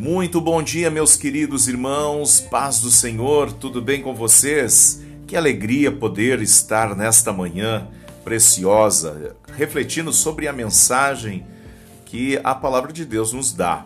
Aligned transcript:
Muito 0.00 0.40
bom 0.40 0.62
dia, 0.62 0.90
meus 0.90 1.14
queridos 1.14 1.68
irmãos, 1.68 2.40
paz 2.40 2.80
do 2.80 2.90
Senhor, 2.90 3.52
tudo 3.52 3.82
bem 3.82 4.00
com 4.00 4.14
vocês? 4.14 5.02
Que 5.26 5.36
alegria 5.36 5.92
poder 5.92 6.40
estar 6.40 6.96
nesta 6.96 7.34
manhã 7.34 7.86
preciosa, 8.24 9.36
refletindo 9.54 10.10
sobre 10.10 10.48
a 10.48 10.54
mensagem 10.54 11.46
que 12.06 12.40
a 12.42 12.54
palavra 12.54 12.94
de 12.94 13.04
Deus 13.04 13.34
nos 13.34 13.52
dá. 13.52 13.84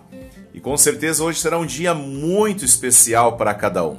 E 0.54 0.60
com 0.60 0.76
certeza 0.76 1.24
hoje 1.24 1.40
será 1.40 1.58
um 1.58 1.66
dia 1.66 1.92
muito 1.94 2.64
especial 2.64 3.36
para 3.36 3.52
cada 3.52 3.84
um. 3.84 3.96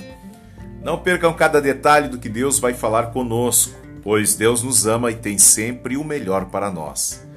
Não 0.82 0.98
percam 0.98 1.34
cada 1.34 1.60
detalhe 1.60 2.08
do 2.08 2.18
que 2.18 2.30
Deus 2.30 2.60
vai 2.60 2.74
falar 2.74 3.08
conosco, 3.08 3.76
pois 4.02 4.36
Deus 4.36 4.64
nos 4.64 4.88
ama 4.88 5.12
e 5.12 5.16
tem 5.16 5.38
sempre 5.38 5.98
o 5.98 6.04
melhor 6.06 6.46
para 6.46 6.72
nós. 6.72 7.28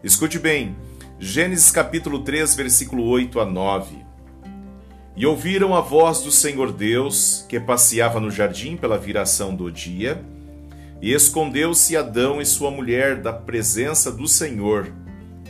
Escute 0.00 0.38
bem, 0.38 0.76
Gênesis 1.18 1.72
capítulo 1.72 2.20
3, 2.20 2.54
versículo 2.54 3.02
8 3.02 3.40
a 3.40 3.44
9. 3.44 4.07
E 5.18 5.26
ouviram 5.26 5.74
a 5.74 5.80
voz 5.80 6.20
do 6.20 6.30
Senhor 6.30 6.70
Deus, 6.70 7.44
que 7.48 7.58
passeava 7.58 8.20
no 8.20 8.30
jardim 8.30 8.76
pela 8.76 8.96
viração 8.96 9.52
do 9.52 9.68
dia, 9.68 10.24
e 11.02 11.12
escondeu-se 11.12 11.96
Adão 11.96 12.40
e 12.40 12.46
sua 12.46 12.70
mulher 12.70 13.16
da 13.16 13.32
presença 13.32 14.12
do 14.12 14.28
Senhor, 14.28 14.92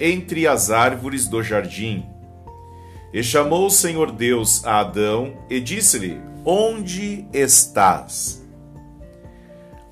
entre 0.01 0.47
as 0.47 0.71
árvores 0.71 1.29
do 1.29 1.43
jardim. 1.43 2.07
E 3.13 3.23
chamou 3.23 3.67
o 3.67 3.71
Senhor 3.71 4.11
Deus 4.11 4.65
a 4.65 4.81
Adão 4.81 5.35
e 5.51 5.61
disse-lhe: 5.61 6.19
Onde 6.47 7.27
estás? 7.31 8.43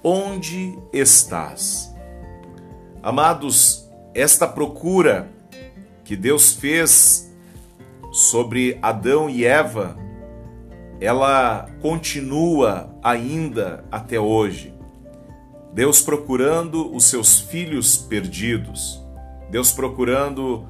Onde 0.02 0.74
estás? 0.90 1.94
Amados, 3.02 3.86
esta 4.14 4.48
procura 4.48 5.30
que 6.02 6.16
Deus 6.16 6.54
fez 6.54 7.25
sobre 8.16 8.78
Adão 8.80 9.28
e 9.28 9.44
Eva, 9.44 9.94
ela 10.98 11.68
continua 11.82 12.96
ainda 13.02 13.84
até 13.92 14.18
hoje. 14.18 14.74
Deus 15.74 16.00
procurando 16.00 16.90
os 16.96 17.04
seus 17.04 17.38
filhos 17.38 17.98
perdidos, 17.98 19.04
Deus 19.50 19.70
procurando 19.70 20.66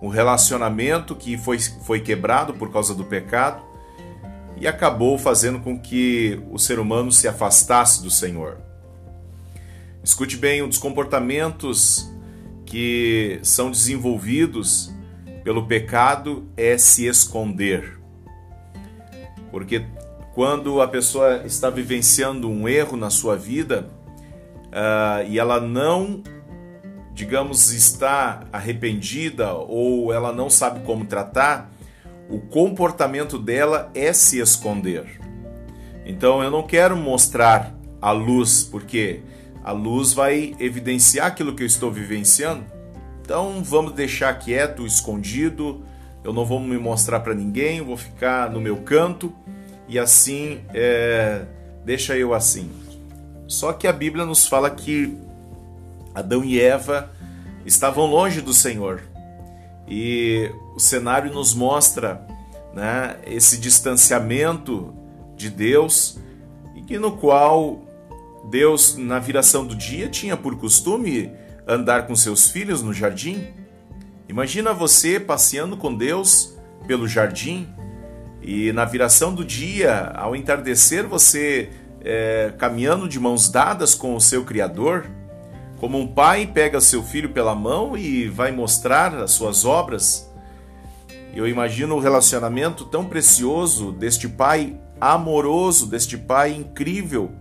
um 0.00 0.06
relacionamento 0.06 1.16
que 1.16 1.36
foi, 1.36 1.58
foi 1.58 1.98
quebrado 1.98 2.54
por 2.54 2.70
causa 2.72 2.94
do 2.94 3.04
pecado 3.04 3.60
e 4.56 4.68
acabou 4.68 5.18
fazendo 5.18 5.58
com 5.58 5.76
que 5.76 6.40
o 6.48 6.60
ser 6.60 6.78
humano 6.78 7.10
se 7.10 7.26
afastasse 7.26 8.04
do 8.04 8.10
Senhor. 8.10 8.58
Escute 10.00 10.36
bem, 10.36 10.62
um 10.62 10.68
dos 10.68 10.78
comportamentos 10.78 12.08
que 12.64 13.40
são 13.42 13.68
desenvolvidos 13.68 14.93
pelo 15.44 15.66
pecado 15.66 16.48
é 16.56 16.78
se 16.78 17.06
esconder. 17.06 18.00
Porque 19.50 19.84
quando 20.34 20.80
a 20.80 20.88
pessoa 20.88 21.42
está 21.44 21.70
vivenciando 21.70 22.50
um 22.50 22.68
erro 22.68 22.96
na 22.96 23.10
sua 23.10 23.36
vida 23.36 23.88
uh, 24.68 25.28
e 25.28 25.38
ela 25.38 25.60
não, 25.60 26.22
digamos, 27.12 27.70
está 27.72 28.44
arrependida 28.52 29.52
ou 29.52 30.12
ela 30.12 30.32
não 30.32 30.48
sabe 30.50 30.80
como 30.80 31.04
tratar, 31.04 31.70
o 32.28 32.40
comportamento 32.40 33.38
dela 33.38 33.90
é 33.94 34.12
se 34.12 34.40
esconder. 34.40 35.20
Então 36.06 36.42
eu 36.42 36.50
não 36.50 36.62
quero 36.62 36.96
mostrar 36.96 37.74
a 38.00 38.10
luz, 38.10 38.64
porque 38.64 39.20
a 39.62 39.72
luz 39.72 40.12
vai 40.12 40.56
evidenciar 40.58 41.26
aquilo 41.26 41.54
que 41.54 41.62
eu 41.62 41.66
estou 41.66 41.92
vivenciando. 41.92 42.73
Então 43.24 43.64
vamos 43.64 43.92
deixar 43.92 44.38
quieto, 44.38 44.86
escondido. 44.86 45.82
Eu 46.22 46.30
não 46.30 46.44
vou 46.44 46.60
me 46.60 46.76
mostrar 46.76 47.20
para 47.20 47.32
ninguém, 47.34 47.80
vou 47.80 47.96
ficar 47.96 48.50
no 48.50 48.60
meu 48.60 48.76
canto 48.76 49.32
e 49.88 49.98
assim 49.98 50.60
é, 50.74 51.46
deixa 51.86 52.18
eu 52.18 52.34
assim. 52.34 52.70
Só 53.48 53.72
que 53.72 53.86
a 53.86 53.92
Bíblia 53.92 54.26
nos 54.26 54.46
fala 54.46 54.70
que 54.70 55.16
Adão 56.14 56.44
e 56.44 56.60
Eva 56.60 57.10
estavam 57.64 58.04
longe 58.04 58.42
do 58.42 58.52
Senhor 58.52 59.02
e 59.88 60.50
o 60.76 60.78
cenário 60.80 61.32
nos 61.32 61.54
mostra 61.54 62.26
né, 62.74 63.16
esse 63.26 63.56
distanciamento 63.56 64.94
de 65.34 65.48
Deus 65.48 66.18
e 66.76 66.82
que 66.82 66.98
no 66.98 67.12
qual 67.12 67.80
Deus 68.50 68.98
na 68.98 69.18
viração 69.18 69.66
do 69.66 69.74
dia 69.74 70.10
tinha 70.10 70.36
por 70.36 70.56
costume 70.56 71.32
andar 71.66 72.06
com 72.06 72.14
seus 72.14 72.50
filhos 72.50 72.82
no 72.82 72.92
jardim? 72.92 73.48
Imagina 74.28 74.72
você 74.72 75.20
passeando 75.20 75.76
com 75.76 75.94
Deus 75.94 76.54
pelo 76.86 77.06
jardim 77.08 77.68
e 78.42 78.72
na 78.72 78.84
viração 78.84 79.34
do 79.34 79.44
dia, 79.44 80.12
ao 80.14 80.36
entardecer, 80.36 81.06
você 81.06 81.70
é, 82.02 82.52
caminhando 82.58 83.08
de 83.08 83.18
mãos 83.18 83.48
dadas 83.48 83.94
com 83.94 84.14
o 84.14 84.20
seu 84.20 84.44
Criador, 84.44 85.06
como 85.78 85.98
um 85.98 86.06
pai 86.06 86.46
pega 86.46 86.80
seu 86.80 87.02
filho 87.02 87.30
pela 87.30 87.54
mão 87.54 87.96
e 87.96 88.28
vai 88.28 88.52
mostrar 88.52 89.14
as 89.14 89.30
suas 89.32 89.64
obras. 89.64 90.30
Eu 91.34 91.48
imagino 91.48 91.96
o 91.96 92.00
relacionamento 92.00 92.84
tão 92.84 93.06
precioso 93.06 93.92
deste 93.92 94.28
pai 94.28 94.78
amoroso, 95.00 95.86
deste 95.86 96.16
pai 96.18 96.52
incrível 96.52 97.32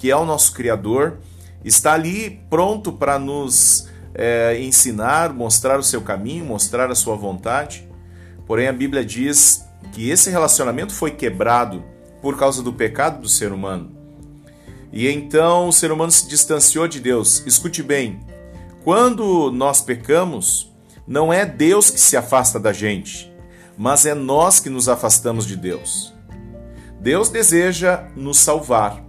que 0.00 0.10
é 0.10 0.16
o 0.16 0.24
nosso 0.24 0.54
Criador 0.54 1.18
está 1.64 1.92
ali 1.92 2.40
pronto 2.48 2.92
para 2.92 3.18
nos 3.18 3.88
é, 4.14 4.60
ensinar, 4.60 5.32
mostrar 5.32 5.78
o 5.78 5.82
seu 5.82 6.00
caminho, 6.00 6.44
mostrar 6.44 6.90
a 6.90 6.94
sua 6.94 7.16
vontade. 7.16 7.88
Porém, 8.46 8.68
a 8.68 8.72
Bíblia 8.72 9.04
diz 9.04 9.64
que 9.92 10.10
esse 10.10 10.30
relacionamento 10.30 10.92
foi 10.92 11.10
quebrado 11.10 11.84
por 12.20 12.36
causa 12.36 12.62
do 12.62 12.72
pecado 12.72 13.20
do 13.20 13.28
ser 13.28 13.52
humano. 13.52 13.96
E 14.92 15.08
então 15.08 15.68
o 15.68 15.72
ser 15.72 15.92
humano 15.92 16.10
se 16.10 16.28
distanciou 16.28 16.88
de 16.88 17.00
Deus. 17.00 17.44
Escute 17.46 17.82
bem: 17.82 18.20
quando 18.82 19.50
nós 19.52 19.80
pecamos, 19.80 20.72
não 21.06 21.32
é 21.32 21.46
Deus 21.46 21.90
que 21.90 22.00
se 22.00 22.16
afasta 22.16 22.58
da 22.58 22.72
gente, 22.72 23.32
mas 23.76 24.04
é 24.04 24.14
nós 24.14 24.58
que 24.60 24.68
nos 24.68 24.88
afastamos 24.88 25.46
de 25.46 25.56
Deus. 25.56 26.12
Deus 27.00 27.30
deseja 27.30 28.08
nos 28.14 28.38
salvar, 28.38 29.02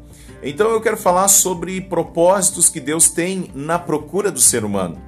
então 0.43 0.69
eu 0.71 0.81
quero 0.81 0.97
falar 0.97 1.27
sobre 1.27 1.81
propósitos 1.81 2.69
que 2.69 2.79
Deus 2.79 3.09
tem 3.09 3.51
na 3.53 3.77
procura 3.77 4.31
do 4.31 4.39
ser 4.39 4.63
humano. 4.63 5.01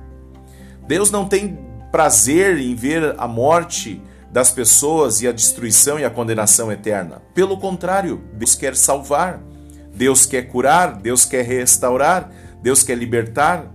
Deus 0.88 1.10
não 1.10 1.28
tem 1.28 1.58
prazer 1.92 2.58
em 2.58 2.76
ver 2.76 3.16
a 3.18 3.28
morte 3.28 4.02
das 4.32 4.52
pessoas 4.52 5.22
e 5.22 5.28
a 5.28 5.32
destruição 5.32 6.00
e 6.00 6.04
a 6.04 6.10
condenação 6.10 6.72
eterna. 6.72 7.22
Pelo 7.36 7.58
contrário, 7.58 8.22
Deus 8.34 8.56
quer 8.56 8.76
salvar, 8.76 9.40
Deus 9.94 10.26
quer 10.26 10.44
curar, 10.44 10.96
Deus 10.96 11.24
quer 11.24 11.46
restaurar, 11.46 12.32
Deus 12.62 12.82
quer 12.82 12.98
libertar, 12.98 13.68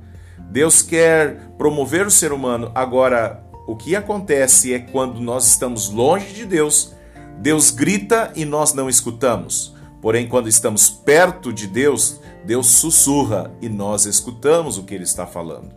Deus 0.50 0.82
quer 0.82 1.48
promover 1.56 2.06
o 2.06 2.10
ser 2.10 2.32
humano. 2.32 2.72
Agora, 2.74 3.44
o 3.68 3.76
que 3.76 3.94
acontece 3.94 4.74
é 4.74 4.78
quando 4.80 5.20
nós 5.20 5.46
estamos 5.46 5.88
longe 5.90 6.32
de 6.32 6.44
Deus, 6.44 6.92
Deus 7.38 7.70
grita 7.70 8.32
e 8.34 8.44
nós 8.44 8.72
não 8.72 8.88
escutamos. 8.88 9.77
Porém, 10.00 10.28
quando 10.28 10.48
estamos 10.48 10.88
perto 10.88 11.52
de 11.52 11.66
Deus, 11.66 12.20
Deus 12.44 12.68
sussurra 12.68 13.50
e 13.60 13.68
nós 13.68 14.06
escutamos 14.06 14.78
o 14.78 14.84
que 14.84 14.94
ele 14.94 15.04
está 15.04 15.26
falando. 15.26 15.70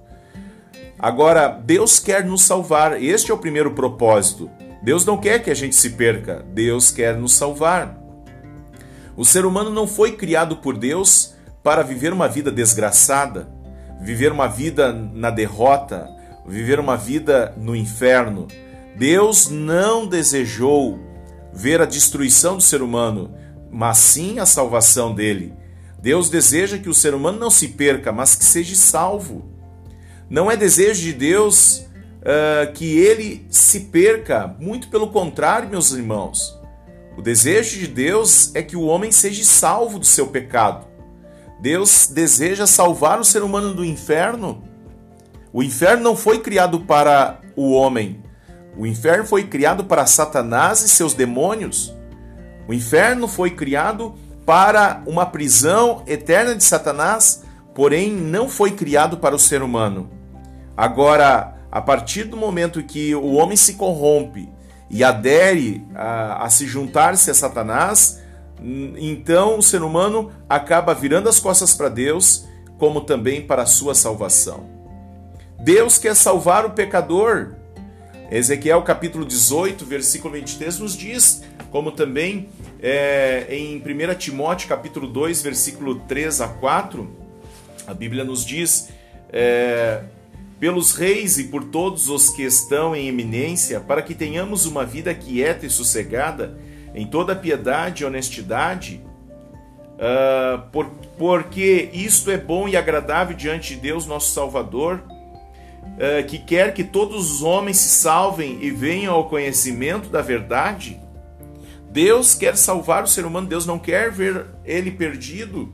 Agora, 0.97 1.47
Deus 1.47 1.97
quer 1.97 2.23
nos 2.23 2.43
salvar, 2.43 3.01
este 3.01 3.31
é 3.31 3.33
o 3.33 3.37
primeiro 3.37 3.71
propósito. 3.71 4.49
Deus 4.83 5.05
não 5.05 5.17
quer 5.17 5.41
que 5.41 5.49
a 5.49 5.55
gente 5.55 5.75
se 5.75 5.91
perca, 5.91 6.45
Deus 6.53 6.91
quer 6.91 7.17
nos 7.17 7.33
salvar. 7.33 7.99
O 9.17 9.25
ser 9.25 9.45
humano 9.45 9.69
não 9.69 9.87
foi 9.87 10.13
criado 10.13 10.57
por 10.57 10.77
Deus 10.77 11.33
para 11.63 11.81
viver 11.81 12.13
uma 12.13 12.27
vida 12.27 12.51
desgraçada, 12.51 13.47
viver 13.99 14.31
uma 14.31 14.47
vida 14.47 14.93
na 14.93 15.29
derrota, 15.29 16.07
viver 16.45 16.79
uma 16.79 16.97
vida 16.97 17.53
no 17.57 17.75
inferno. 17.75 18.47
Deus 18.95 19.49
não 19.49 20.05
desejou 20.07 20.99
ver 21.53 21.81
a 21.81 21.85
destruição 21.85 22.57
do 22.57 22.63
ser 22.63 22.81
humano, 22.81 23.33
mas 23.71 23.97
sim 23.97 24.39
a 24.39 24.45
salvação 24.45 25.15
dele. 25.15 25.53
Deus 26.01 26.29
deseja 26.29 26.77
que 26.77 26.89
o 26.89 26.93
ser 26.93 27.13
humano 27.13 27.39
não 27.39 27.49
se 27.49 27.69
perca, 27.69 28.11
mas 28.11 28.35
que 28.35 28.43
seja 28.43 28.75
salvo. 28.75 29.45
Não 30.29 30.49
é 30.49 30.57
desejo 30.57 31.01
de 31.01 31.13
Deus 31.13 31.85
uh, 32.21 32.71
que 32.73 32.97
ele 32.97 33.45
se 33.49 33.81
perca, 33.81 34.55
muito 34.59 34.89
pelo 34.89 35.07
contrário, 35.07 35.69
meus 35.69 35.91
irmãos. 35.91 36.59
O 37.17 37.21
desejo 37.21 37.79
de 37.79 37.87
Deus 37.87 38.53
é 38.55 38.63
que 38.63 38.75
o 38.75 38.83
homem 38.83 39.11
seja 39.11 39.43
salvo 39.43 39.99
do 39.99 40.05
seu 40.05 40.27
pecado. 40.27 40.87
Deus 41.61 42.07
deseja 42.07 42.65
salvar 42.65 43.19
o 43.19 43.25
ser 43.25 43.43
humano 43.43 43.73
do 43.73 43.85
inferno. 43.85 44.63
O 45.53 45.61
inferno 45.61 46.03
não 46.03 46.15
foi 46.15 46.39
criado 46.39 46.79
para 46.79 47.39
o 47.55 47.71
homem. 47.73 48.23
O 48.75 48.87
inferno 48.87 49.25
foi 49.25 49.43
criado 49.43 49.83
para 49.83 50.07
Satanás 50.07 50.81
e 50.81 50.89
seus 50.89 51.13
demônios. 51.13 51.93
O 52.67 52.73
inferno 52.73 53.27
foi 53.27 53.51
criado 53.51 54.15
para 54.45 55.01
uma 55.05 55.25
prisão 55.25 56.03
eterna 56.07 56.55
de 56.55 56.63
Satanás, 56.63 57.43
porém 57.73 58.11
não 58.11 58.49
foi 58.49 58.71
criado 58.71 59.17
para 59.17 59.35
o 59.35 59.39
ser 59.39 59.61
humano. 59.61 60.09
Agora, 60.75 61.55
a 61.71 61.81
partir 61.81 62.25
do 62.25 62.35
momento 62.35 62.83
que 62.83 63.15
o 63.15 63.33
homem 63.33 63.55
se 63.55 63.75
corrompe 63.75 64.49
e 64.89 65.03
adere 65.03 65.85
a, 65.95 66.45
a 66.45 66.49
se 66.49 66.67
juntar-se 66.67 67.31
a 67.31 67.33
Satanás, 67.33 68.19
então 68.97 69.57
o 69.57 69.61
ser 69.63 69.81
humano 69.81 70.31
acaba 70.49 70.93
virando 70.93 71.29
as 71.29 71.39
costas 71.39 71.73
para 71.73 71.89
Deus, 71.89 72.45
como 72.77 73.01
também 73.01 73.41
para 73.41 73.63
a 73.63 73.67
sua 73.67 73.95
salvação. 73.95 74.65
Deus 75.59 75.97
quer 75.97 76.15
salvar 76.15 76.65
o 76.65 76.71
pecador. 76.71 77.55
Ezequiel 78.31 78.81
capítulo 78.83 79.25
18, 79.25 79.85
versículo 79.85 80.33
23 80.35 80.79
nos 80.79 80.95
diz, 80.95 81.43
como 81.69 81.91
também 81.91 82.47
é, 82.81 83.45
em 83.49 83.75
1 83.77 84.15
Timóteo 84.15 84.69
capítulo 84.69 85.05
2, 85.05 85.41
versículo 85.41 85.95
3 86.07 86.39
a 86.39 86.47
4, 86.47 87.09
a 87.85 87.93
Bíblia 87.93 88.23
nos 88.23 88.45
diz: 88.45 88.87
é, 89.33 90.03
pelos 90.61 90.93
reis 90.93 91.37
e 91.39 91.45
por 91.45 91.65
todos 91.65 92.07
os 92.07 92.29
que 92.29 92.43
estão 92.43 92.95
em 92.95 93.09
eminência, 93.09 93.81
para 93.81 94.01
que 94.01 94.15
tenhamos 94.15 94.65
uma 94.65 94.85
vida 94.85 95.13
quieta 95.13 95.65
e 95.65 95.69
sossegada, 95.69 96.57
em 96.95 97.05
toda 97.05 97.35
piedade 97.35 98.03
e 98.03 98.05
honestidade, 98.05 99.01
uh, 99.95 100.69
por, 100.71 100.85
porque 101.17 101.89
isto 101.91 102.31
é 102.31 102.37
bom 102.37 102.67
e 102.67 102.77
agradável 102.77 103.35
diante 103.35 103.75
de 103.75 103.81
Deus, 103.81 104.05
nosso 104.05 104.31
Salvador, 104.31 105.03
uh, 106.01 106.25
que 106.25 106.39
quer 106.39 106.73
que 106.73 106.83
todos 106.83 107.31
os 107.31 107.43
homens 107.43 107.77
se 107.77 107.89
salvem 107.89 108.57
e 108.61 108.71
venham 108.71 109.13
ao 109.13 109.29
conhecimento 109.29 110.09
da 110.09 110.21
verdade. 110.21 110.99
Deus 111.91 112.33
quer 112.33 112.57
salvar 112.57 113.03
o 113.03 113.07
ser 113.07 113.25
humano, 113.25 113.47
Deus 113.47 113.65
não 113.65 113.77
quer 113.77 114.11
ver 114.11 114.47
ele 114.65 114.89
perdido. 114.89 115.71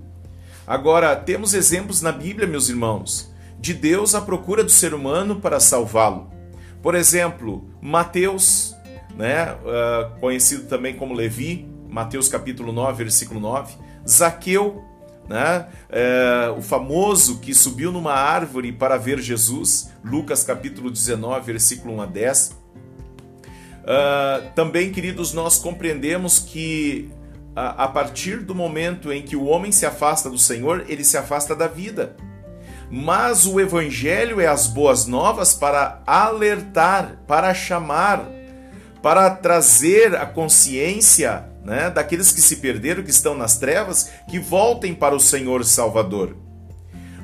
Agora, 0.65 1.15
temos 1.15 1.53
exemplos 1.53 2.01
na 2.01 2.11
Bíblia, 2.11 2.47
meus 2.47 2.67
irmãos, 2.67 3.33
de 3.59 3.73
Deus 3.73 4.13
à 4.13 4.21
procura 4.21 4.63
do 4.63 4.71
ser 4.71 4.93
humano 4.93 5.37
para 5.37 5.59
salvá-lo. 5.59 6.29
Por 6.81 6.93
exemplo, 6.93 7.69
Mateus, 7.81 8.75
né, 9.15 9.53
uh, 9.53 10.19
conhecido 10.19 10.67
também 10.67 10.95
como 10.95 11.13
Levi, 11.13 11.67
Mateus 11.87 12.27
capítulo 12.27 12.73
9, 12.73 13.03
versículo 13.03 13.39
9, 13.39 13.75
Zaqueu, 14.07 14.83
né, 15.27 15.67
uh, 15.89 16.57
o 16.57 16.61
famoso 16.61 17.39
que 17.39 17.53
subiu 17.53 17.91
numa 17.91 18.13
árvore 18.13 18.71
para 18.71 18.97
ver 18.97 19.19
Jesus, 19.19 19.89
Lucas 20.03 20.43
capítulo 20.43 20.89
19, 20.89 21.45
versículo 21.45 21.95
1 21.95 22.01
a 22.01 22.05
10. 22.05 22.57
Uh, 23.83 24.53
também, 24.55 24.91
queridos, 24.91 25.33
nós 25.33 25.57
compreendemos 25.57 26.39
que 26.39 27.09
a 27.59 27.87
partir 27.87 28.41
do 28.41 28.53
momento 28.53 29.11
em 29.11 29.23
que 29.23 29.35
o 29.35 29.45
homem 29.45 29.71
se 29.71 29.83
afasta 29.83 30.29
do 30.29 30.37
Senhor, 30.37 30.85
ele 30.87 31.03
se 31.03 31.17
afasta 31.17 31.55
da 31.55 31.67
vida. 31.67 32.15
Mas 32.89 33.47
o 33.47 33.59
Evangelho 33.59 34.39
é 34.39 34.45
as 34.45 34.67
boas 34.67 35.07
novas 35.07 35.55
para 35.55 36.03
alertar, 36.05 37.17
para 37.27 37.55
chamar, 37.55 38.29
para 39.01 39.31
trazer 39.31 40.15
a 40.15 40.25
consciência 40.27 41.45
né, 41.67 41.89
daqueles 41.89 42.31
que 42.31 42.39
se 42.39 42.55
perderam, 42.55 43.03
que 43.03 43.09
estão 43.09 43.35
nas 43.35 43.57
trevas, 43.57 44.09
que 44.29 44.39
voltem 44.39 44.95
para 44.95 45.13
o 45.13 45.19
Senhor 45.19 45.65
Salvador. 45.65 46.37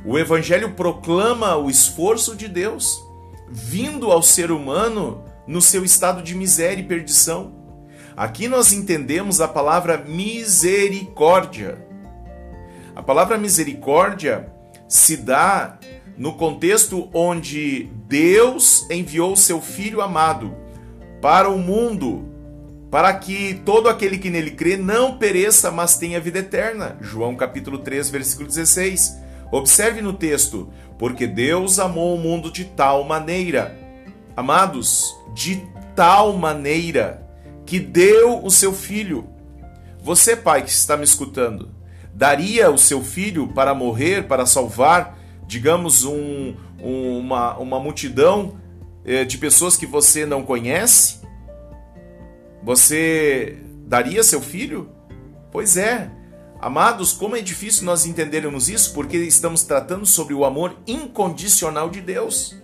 O 0.05 0.19
Evangelho 0.19 0.73
proclama 0.73 1.55
o 1.55 1.69
esforço 1.69 2.35
de 2.35 2.49
Deus, 2.49 3.01
vindo 3.49 4.11
ao 4.11 4.21
ser 4.21 4.51
humano 4.51 5.23
no 5.47 5.61
seu 5.61 5.85
estado 5.85 6.21
de 6.21 6.35
miséria 6.35 6.81
e 6.81 6.85
perdição. 6.85 7.55
Aqui 8.17 8.49
nós 8.49 8.73
entendemos 8.73 9.39
a 9.39 9.47
palavra 9.47 9.97
misericórdia. 9.97 11.77
A 12.93 13.01
palavra 13.01 13.37
misericórdia 13.37 14.51
se 14.89 15.15
dá 15.15 15.79
no 16.17 16.33
contexto 16.33 17.09
onde 17.13 17.89
Deus 18.09 18.85
enviou 18.89 19.37
seu 19.37 19.61
Filho 19.61 20.01
amado 20.01 20.53
para 21.21 21.49
o 21.49 21.57
mundo, 21.57 22.32
para 22.93 23.11
que 23.11 23.59
todo 23.65 23.89
aquele 23.89 24.19
que 24.19 24.29
nele 24.29 24.51
crê 24.51 24.77
não 24.77 25.17
pereça, 25.17 25.71
mas 25.71 25.97
tenha 25.97 26.19
vida 26.19 26.37
eterna. 26.37 26.95
João 27.01 27.35
capítulo 27.35 27.79
3, 27.79 28.07
versículo 28.11 28.47
16. 28.47 29.17
Observe 29.51 29.99
no 29.99 30.13
texto: 30.13 30.71
porque 30.99 31.25
Deus 31.25 31.79
amou 31.79 32.15
o 32.15 32.19
mundo 32.19 32.51
de 32.51 32.65
tal 32.65 33.03
maneira, 33.03 33.75
amados, 34.37 35.17
de 35.33 35.63
tal 35.95 36.33
maneira, 36.37 37.27
que 37.65 37.79
deu 37.79 38.45
o 38.45 38.51
seu 38.51 38.71
filho. 38.71 39.27
Você, 40.03 40.35
pai 40.35 40.61
que 40.61 40.69
está 40.69 40.95
me 40.95 41.03
escutando, 41.03 41.71
daria 42.13 42.69
o 42.69 42.77
seu 42.77 43.03
filho 43.03 43.47
para 43.47 43.73
morrer, 43.73 44.27
para 44.27 44.45
salvar, 44.45 45.17
digamos, 45.47 46.05
um, 46.05 46.53
uma, 46.79 47.57
uma 47.57 47.79
multidão 47.79 48.59
eh, 49.03 49.25
de 49.25 49.39
pessoas 49.39 49.75
que 49.75 49.87
você 49.87 50.27
não 50.27 50.43
conhece? 50.43 51.22
Você 52.63 53.57
daria 53.85 54.23
seu 54.23 54.41
filho? 54.41 54.89
Pois 55.51 55.75
é. 55.75 56.09
Amados, 56.61 57.11
como 57.11 57.35
é 57.35 57.41
difícil 57.41 57.83
nós 57.83 58.05
entendermos 58.05 58.69
isso, 58.69 58.93
porque 58.93 59.17
estamos 59.17 59.63
tratando 59.63 60.05
sobre 60.05 60.33
o 60.33 60.45
amor 60.45 60.77
incondicional 60.87 61.89
de 61.89 61.99
Deus. 61.99 62.55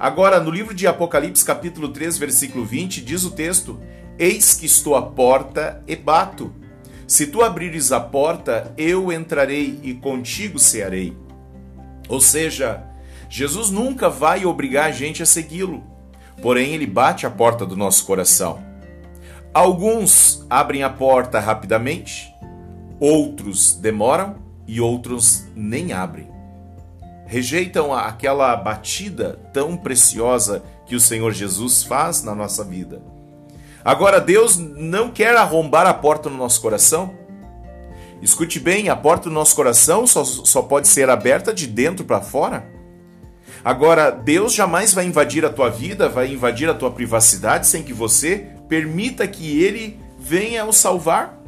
Agora, 0.00 0.40
no 0.40 0.50
livro 0.50 0.74
de 0.74 0.86
Apocalipse, 0.86 1.44
capítulo 1.44 1.90
3, 1.90 2.18
versículo 2.18 2.64
20, 2.64 3.00
diz 3.00 3.24
o 3.24 3.30
texto: 3.30 3.80
Eis 4.18 4.54
que 4.54 4.66
estou 4.66 4.96
à 4.96 5.02
porta 5.02 5.82
e 5.86 5.94
bato. 5.94 6.52
Se 7.06 7.28
tu 7.28 7.40
abrires 7.40 7.92
a 7.92 8.00
porta, 8.00 8.74
eu 8.76 9.12
entrarei 9.12 9.78
e 9.82 9.94
contigo 9.94 10.58
cearei. 10.58 11.16
Ou 12.08 12.20
seja, 12.20 12.84
Jesus 13.30 13.70
nunca 13.70 14.10
vai 14.10 14.44
obrigar 14.44 14.86
a 14.86 14.92
gente 14.92 15.22
a 15.22 15.26
segui-lo, 15.26 15.84
porém 16.42 16.74
ele 16.74 16.86
bate 16.86 17.26
a 17.26 17.30
porta 17.30 17.64
do 17.64 17.76
nosso 17.76 18.04
coração. 18.04 18.67
Alguns 19.58 20.46
abrem 20.48 20.84
a 20.84 20.88
porta 20.88 21.40
rapidamente, 21.40 22.32
outros 23.00 23.74
demoram 23.74 24.36
e 24.68 24.80
outros 24.80 25.46
nem 25.56 25.92
abrem. 25.92 26.30
Rejeitam 27.26 27.92
aquela 27.92 28.54
batida 28.54 29.36
tão 29.52 29.76
preciosa 29.76 30.62
que 30.86 30.94
o 30.94 31.00
Senhor 31.00 31.32
Jesus 31.32 31.82
faz 31.82 32.22
na 32.22 32.36
nossa 32.36 32.62
vida. 32.62 33.02
Agora, 33.84 34.20
Deus 34.20 34.56
não 34.56 35.10
quer 35.10 35.36
arrombar 35.36 35.88
a 35.88 35.94
porta 35.94 36.30
no 36.30 36.36
nosso 36.36 36.60
coração. 36.60 37.12
Escute 38.22 38.60
bem, 38.60 38.88
a 38.88 38.94
porta 38.94 39.28
do 39.28 39.34
nosso 39.34 39.56
coração 39.56 40.06
só, 40.06 40.22
só 40.22 40.62
pode 40.62 40.86
ser 40.86 41.10
aberta 41.10 41.52
de 41.52 41.66
dentro 41.66 42.04
para 42.04 42.20
fora. 42.20 42.64
Agora, 43.64 44.12
Deus 44.12 44.54
jamais 44.54 44.94
vai 44.94 45.04
invadir 45.04 45.44
a 45.44 45.50
tua 45.50 45.68
vida, 45.68 46.08
vai 46.08 46.32
invadir 46.32 46.70
a 46.70 46.74
tua 46.74 46.92
privacidade 46.92 47.66
sem 47.66 47.82
que 47.82 47.92
você 47.92 48.56
permita 48.68 49.26
que 49.26 49.62
Ele 49.62 49.98
venha 50.18 50.64
o 50.64 50.72
salvar. 50.72 51.38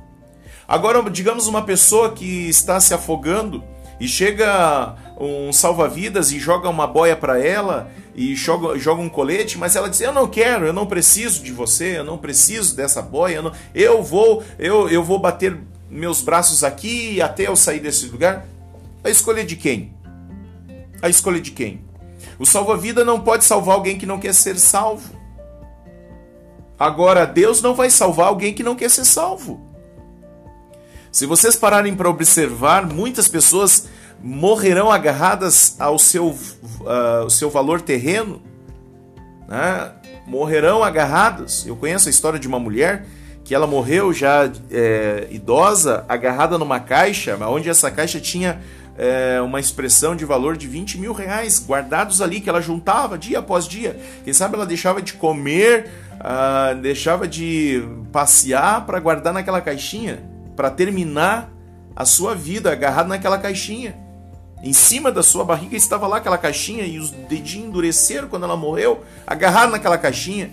Agora, 0.67 1.09
digamos 1.11 1.47
uma 1.47 1.63
pessoa 1.63 2.13
que 2.13 2.49
está 2.49 2.81
se 2.81 2.95
afogando 2.95 3.63
e 3.99 4.09
chega 4.09 4.95
um 5.19 5.53
salva-vidas 5.53 6.33
e 6.33 6.39
joga 6.39 6.69
uma 6.69 6.87
boia 6.87 7.15
para 7.15 7.39
ela 7.39 7.91
e 8.15 8.35
joga, 8.35 8.79
joga 8.79 9.03
um 9.03 9.09
colete, 9.09 9.59
mas 9.59 9.77
ela 9.77 9.89
diz: 9.89 10.01
Eu 10.01 10.13
não 10.13 10.27
quero, 10.27 10.67
eu 10.67 10.73
não 10.73 10.87
preciso 10.87 11.43
de 11.43 11.53
você, 11.53 11.99
eu 11.99 12.05
não 12.05 12.17
preciso 12.17 12.75
dessa 12.75 13.03
boia, 13.03 13.37
eu, 13.37 13.43
não, 13.43 13.53
eu 13.75 14.03
vou 14.03 14.43
eu, 14.59 14.89
eu 14.89 15.05
vou 15.05 15.19
bater 15.19 15.59
meus 15.91 16.23
braços 16.23 16.65
aqui 16.65 17.21
até 17.21 17.49
eu 17.49 17.57
sair 17.57 17.81
desse 17.81 18.07
lugar. 18.07 18.47
A 19.03 19.11
escolha 19.11 19.45
de 19.45 19.57
quem? 19.57 19.93
A 21.03 21.09
escolha 21.09 21.41
de 21.41 21.51
quem? 21.51 21.83
O 22.39 22.47
salva-vida 22.47 23.05
não 23.05 23.21
pode 23.21 23.45
salvar 23.45 23.75
alguém 23.75 23.99
que 23.99 24.07
não 24.07 24.19
quer 24.19 24.35
ser 24.35 24.59
salvo. 24.59 25.20
Agora, 26.81 27.27
Deus 27.27 27.61
não 27.61 27.75
vai 27.75 27.91
salvar 27.91 28.29
alguém 28.29 28.55
que 28.55 28.63
não 28.63 28.75
quer 28.75 28.89
ser 28.89 29.05
salvo. 29.05 29.61
Se 31.13 31.27
vocês 31.27 31.55
pararem 31.55 31.95
para 31.95 32.09
observar, 32.09 32.87
muitas 32.87 33.29
pessoas 33.29 33.87
morrerão 34.19 34.91
agarradas 34.91 35.77
ao 35.79 35.99
seu, 35.99 36.29
uh, 36.29 37.29
seu 37.29 37.51
valor 37.51 37.83
terreno, 37.83 38.41
né? 39.47 39.93
morrerão 40.27 40.83
agarradas. 40.83 41.67
Eu 41.67 41.77
conheço 41.77 42.09
a 42.09 42.11
história 42.11 42.39
de 42.39 42.49
uma 42.49 42.59
mulher 42.59 43.05
que 43.45 43.55
ela 43.55 43.67
morreu 43.67 44.11
já 44.11 44.51
é, 44.71 45.27
idosa, 45.31 46.07
agarrada 46.09 46.57
numa 46.57 46.81
caixa, 46.81 47.37
onde 47.47 47.69
essa 47.69 47.91
caixa 47.91 48.19
tinha 48.21 48.59
é, 49.01 49.41
uma 49.41 49.59
expressão 49.59 50.15
de 50.15 50.27
valor 50.27 50.59
de 50.59 50.69
20 50.69 50.99
mil 50.99 51.15
reais 51.15 51.59
guardados 51.67 52.21
ali, 52.21 52.39
que 52.39 52.51
ela 52.51 52.61
juntava 52.61 53.17
dia 53.17 53.39
após 53.39 53.67
dia. 53.67 53.99
Quem 54.23 54.35
sabe 54.35 54.57
ela 54.57 54.67
deixava 54.67 55.01
de 55.01 55.15
comer, 55.15 55.89
uh, 56.17 56.79
deixava 56.79 57.27
de 57.27 57.83
passear 58.13 58.85
para 58.85 59.01
guardar 59.01 59.33
naquela 59.33 59.63
caixinha, 59.63 60.23
para 60.55 60.69
terminar 60.69 61.51
a 61.97 62.05
sua 62.05 62.35
vida 62.35 62.71
agarrado 62.71 63.09
naquela 63.09 63.39
caixinha. 63.39 63.97
Em 64.63 64.75
cima 64.75 65.11
da 65.11 65.23
sua 65.23 65.47
barriga 65.47 65.75
estava 65.75 66.07
lá 66.07 66.19
aquela 66.19 66.37
caixinha 66.37 66.85
e 66.85 66.99
os 66.99 67.11
dedinhos 67.11 67.69
endureceram 67.69 68.29
quando 68.29 68.45
ela 68.45 68.57
morreu, 68.57 69.03
agarrado 69.27 69.71
naquela 69.71 69.97
caixinha. 69.97 70.51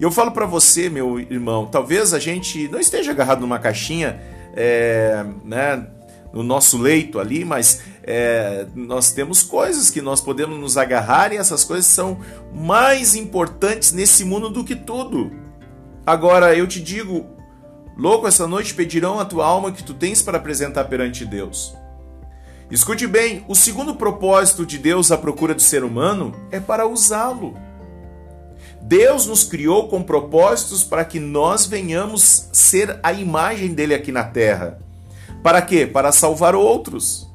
E 0.00 0.02
eu 0.02 0.10
falo 0.10 0.32
para 0.32 0.44
você, 0.44 0.90
meu 0.90 1.20
irmão, 1.20 1.66
talvez 1.66 2.12
a 2.12 2.18
gente 2.18 2.66
não 2.66 2.80
esteja 2.80 3.12
agarrado 3.12 3.42
numa 3.42 3.60
caixinha, 3.60 4.20
é, 4.56 5.24
né, 5.44 5.86
no 6.32 6.42
nosso 6.42 6.78
leito 6.78 7.18
ali, 7.18 7.44
mas 7.44 7.82
é, 8.02 8.66
nós 8.74 9.12
temos 9.12 9.42
coisas 9.42 9.90
que 9.90 10.00
nós 10.00 10.20
podemos 10.20 10.58
nos 10.58 10.76
agarrar 10.76 11.32
e 11.32 11.36
essas 11.36 11.64
coisas 11.64 11.86
são 11.86 12.18
mais 12.52 13.14
importantes 13.14 13.92
nesse 13.92 14.24
mundo 14.24 14.50
do 14.50 14.64
que 14.64 14.76
tudo. 14.76 15.32
Agora 16.06 16.54
eu 16.54 16.66
te 16.66 16.80
digo, 16.80 17.26
louco, 17.96 18.28
essa 18.28 18.46
noite 18.46 18.74
pedirão 18.74 19.18
a 19.18 19.24
tua 19.24 19.44
alma 19.44 19.72
que 19.72 19.82
tu 19.82 19.94
tens 19.94 20.22
para 20.22 20.38
apresentar 20.38 20.84
perante 20.84 21.24
Deus. 21.24 21.74
Escute 22.70 23.06
bem, 23.06 23.44
o 23.48 23.54
segundo 23.54 23.94
propósito 23.94 24.66
de 24.66 24.76
Deus 24.76 25.12
à 25.12 25.18
procura 25.18 25.54
do 25.54 25.62
ser 25.62 25.84
humano 25.84 26.34
é 26.50 26.58
para 26.58 26.86
usá-lo. 26.86 27.56
Deus 28.82 29.26
nos 29.26 29.42
criou 29.42 29.88
com 29.88 30.02
propósitos 30.02 30.84
para 30.84 31.04
que 31.04 31.18
nós 31.18 31.66
venhamos 31.66 32.48
ser 32.52 33.00
a 33.02 33.12
imagem 33.12 33.74
dele 33.74 33.94
aqui 33.94 34.12
na 34.12 34.22
terra. 34.22 34.78
Para 35.46 35.62
quê? 35.62 35.86
Para 35.86 36.10
salvar 36.10 36.56
outros. 36.56 37.32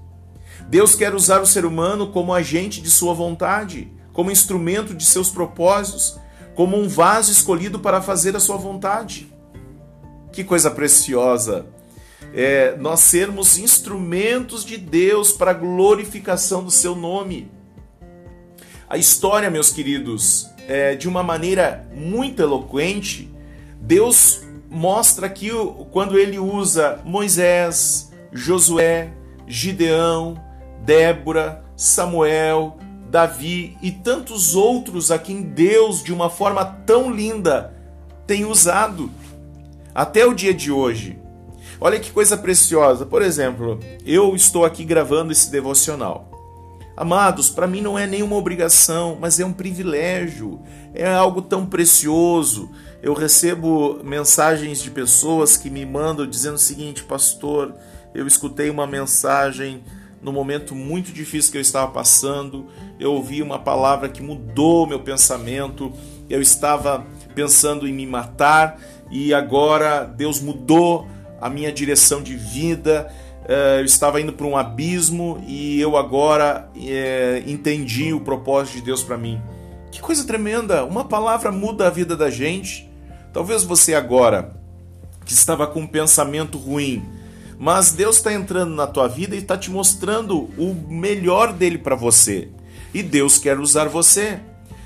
Deus 0.67 0.95
quer 0.95 1.15
usar 1.15 1.41
o 1.41 1.45
ser 1.45 1.63
humano 1.63 2.07
como 2.07 2.33
agente 2.33 2.81
de 2.81 2.91
sua 2.91 3.13
vontade, 3.13 3.89
como 4.11 4.29
instrumento 4.29 4.93
de 4.93 5.05
seus 5.05 5.29
propósitos, 5.29 6.19
como 6.53 6.75
um 6.75 6.89
vaso 6.89 7.31
escolhido 7.31 7.79
para 7.79 8.01
fazer 8.01 8.35
a 8.35 8.39
sua 8.41 8.57
vontade. 8.57 9.31
Que 10.29 10.43
coisa 10.43 10.69
preciosa! 10.69 11.67
É, 12.33 12.75
nós 12.75 12.99
sermos 12.99 13.57
instrumentos 13.57 14.65
de 14.65 14.75
Deus 14.75 15.31
para 15.31 15.51
a 15.51 15.53
glorificação 15.53 16.65
do 16.65 16.69
seu 16.69 16.93
nome. 16.93 17.49
A 18.89 18.97
história, 18.97 19.49
meus 19.49 19.71
queridos, 19.71 20.49
é, 20.67 20.95
de 20.95 21.07
uma 21.07 21.23
maneira 21.23 21.89
muito 21.95 22.41
eloquente, 22.41 23.33
Deus 23.79 24.41
mostra 24.71 25.27
aqui 25.27 25.51
quando 25.91 26.17
ele 26.17 26.39
usa 26.39 27.01
Moisés, 27.03 28.09
Josué, 28.31 29.11
Gideão, 29.45 30.41
Débora, 30.85 31.61
Samuel, 31.75 32.77
Davi 33.09 33.77
e 33.81 33.91
tantos 33.91 34.55
outros 34.55 35.11
a 35.11 35.19
quem 35.19 35.41
Deus, 35.41 36.01
de 36.01 36.13
uma 36.13 36.29
forma 36.29 36.63
tão 36.63 37.13
linda, 37.13 37.73
tem 38.25 38.45
usado 38.45 39.11
até 39.93 40.25
o 40.25 40.33
dia 40.33 40.53
de 40.53 40.71
hoje. 40.71 41.19
Olha 41.79 41.99
que 41.99 42.11
coisa 42.11 42.37
preciosa. 42.37 43.05
Por 43.05 43.21
exemplo, 43.21 43.77
eu 44.05 44.33
estou 44.35 44.63
aqui 44.63 44.85
gravando 44.85 45.33
esse 45.33 45.51
devocional. 45.51 46.29
Amados, 46.95 47.49
para 47.49 47.67
mim 47.67 47.81
não 47.81 47.97
é 47.97 48.05
nenhuma 48.05 48.35
obrigação, 48.35 49.17
mas 49.19 49.39
é 49.39 49.45
um 49.45 49.51
privilégio, 49.51 50.61
é 50.93 51.11
algo 51.11 51.41
tão 51.41 51.65
precioso. 51.65 52.69
Eu 53.01 53.13
recebo 53.13 53.99
mensagens 54.03 54.81
de 54.81 54.91
pessoas 54.91 55.57
que 55.57 55.69
me 55.69 55.85
mandam 55.85 56.27
dizendo 56.27 56.55
o 56.55 56.59
seguinte: 56.59 57.03
Pastor, 57.03 57.73
eu 58.13 58.27
escutei 58.27 58.69
uma 58.69 58.85
mensagem 58.85 59.83
no 60.21 60.31
momento 60.31 60.75
muito 60.75 61.11
difícil 61.11 61.51
que 61.51 61.57
eu 61.57 61.61
estava 61.61 61.91
passando, 61.91 62.67
eu 62.99 63.11
ouvi 63.13 63.41
uma 63.41 63.57
palavra 63.57 64.07
que 64.07 64.21
mudou 64.21 64.85
meu 64.85 64.99
pensamento, 64.99 65.91
eu 66.29 66.39
estava 66.39 67.05
pensando 67.33 67.87
em 67.87 67.93
me 67.93 68.05
matar 68.05 68.79
e 69.09 69.33
agora 69.33 70.03
Deus 70.03 70.39
mudou 70.39 71.07
a 71.39 71.49
minha 71.49 71.71
direção 71.71 72.21
de 72.21 72.35
vida 72.35 73.11
é, 73.45 73.79
eu 73.79 73.85
estava 73.85 74.21
indo 74.21 74.33
para 74.33 74.45
um 74.45 74.55
abismo 74.55 75.43
e 75.47 75.79
eu 75.79 75.97
agora 75.97 76.69
é, 76.77 77.43
entendi 77.47 78.13
o 78.13 78.21
propósito 78.21 78.75
de 78.75 78.81
Deus 78.83 79.03
para 79.03 79.17
mim. 79.17 79.41
Que 79.91 79.99
coisa 79.99 80.25
tremenda! 80.25 80.85
Uma 80.85 81.05
palavra 81.05 81.51
muda 81.51 81.87
a 81.87 81.89
vida 81.89 82.15
da 82.15 82.29
gente. 82.29 82.89
Talvez 83.33 83.63
você 83.63 83.93
agora, 83.93 84.55
que 85.25 85.33
estava 85.33 85.65
com 85.67 85.81
um 85.81 85.87
pensamento 85.87 86.57
ruim, 86.57 87.03
mas 87.57 87.91
Deus 87.91 88.17
está 88.17 88.33
entrando 88.33 88.73
na 88.73 88.87
tua 88.87 89.07
vida 89.07 89.35
e 89.35 89.39
está 89.39 89.57
te 89.57 89.69
mostrando 89.69 90.49
o 90.57 90.73
melhor 90.89 91.53
dele 91.53 91.77
para 91.77 91.95
você. 91.95 92.49
E 92.93 93.03
Deus 93.03 93.37
quer 93.37 93.59
usar 93.59 93.87
você. 93.87 94.39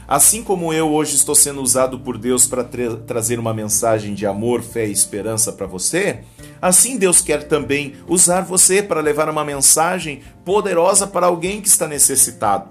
Assim 0.07 0.43
como 0.43 0.71
eu 0.71 0.91
hoje 0.91 1.15
estou 1.15 1.33
sendo 1.33 1.61
usado 1.61 1.99
por 1.99 2.17
Deus 2.17 2.45
para 2.45 2.63
tra 2.63 2.97
trazer 2.97 3.39
uma 3.39 3.53
mensagem 3.53 4.13
de 4.13 4.27
amor, 4.27 4.61
fé 4.61 4.85
e 4.85 4.91
esperança 4.91 5.51
para 5.51 5.65
você, 5.65 6.19
assim 6.61 6.97
Deus 6.97 7.21
quer 7.21 7.47
também 7.47 7.93
usar 8.07 8.41
você 8.41 8.83
para 8.83 9.01
levar 9.01 9.29
uma 9.29 9.43
mensagem 9.43 10.21
poderosa 10.43 11.07
para 11.07 11.25
alguém 11.25 11.59
que 11.59 11.67
está 11.67 11.87
necessitado. 11.87 12.69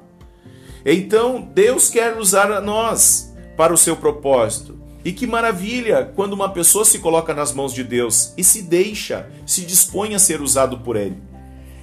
Então, 0.87 1.41
Deus 1.41 1.89
quer 1.89 2.17
usar 2.17 2.61
nós 2.61 3.35
para 3.57 3.73
o 3.73 3.79
seu 3.79 3.97
propósito. 3.97 4.84
E 5.05 5.13
que 5.13 5.27
maravilha 5.27 6.11
quando 6.17 6.33
uma 6.33 6.49
pessoa 6.49 6.85
se 6.85 6.99
coloca 6.99 7.35
nas 7.35 7.53
mãos 7.53 7.75
de 7.75 7.85
Deus 7.85 8.33
e 8.39 8.43
se 8.43 8.63
deixa, 8.63 9.29
se 9.47 9.63
dispõe 9.63 10.15
a 10.15 10.19
ser 10.19 10.41
usado 10.41 10.79
por 10.79 10.97
Ele. 10.97 11.19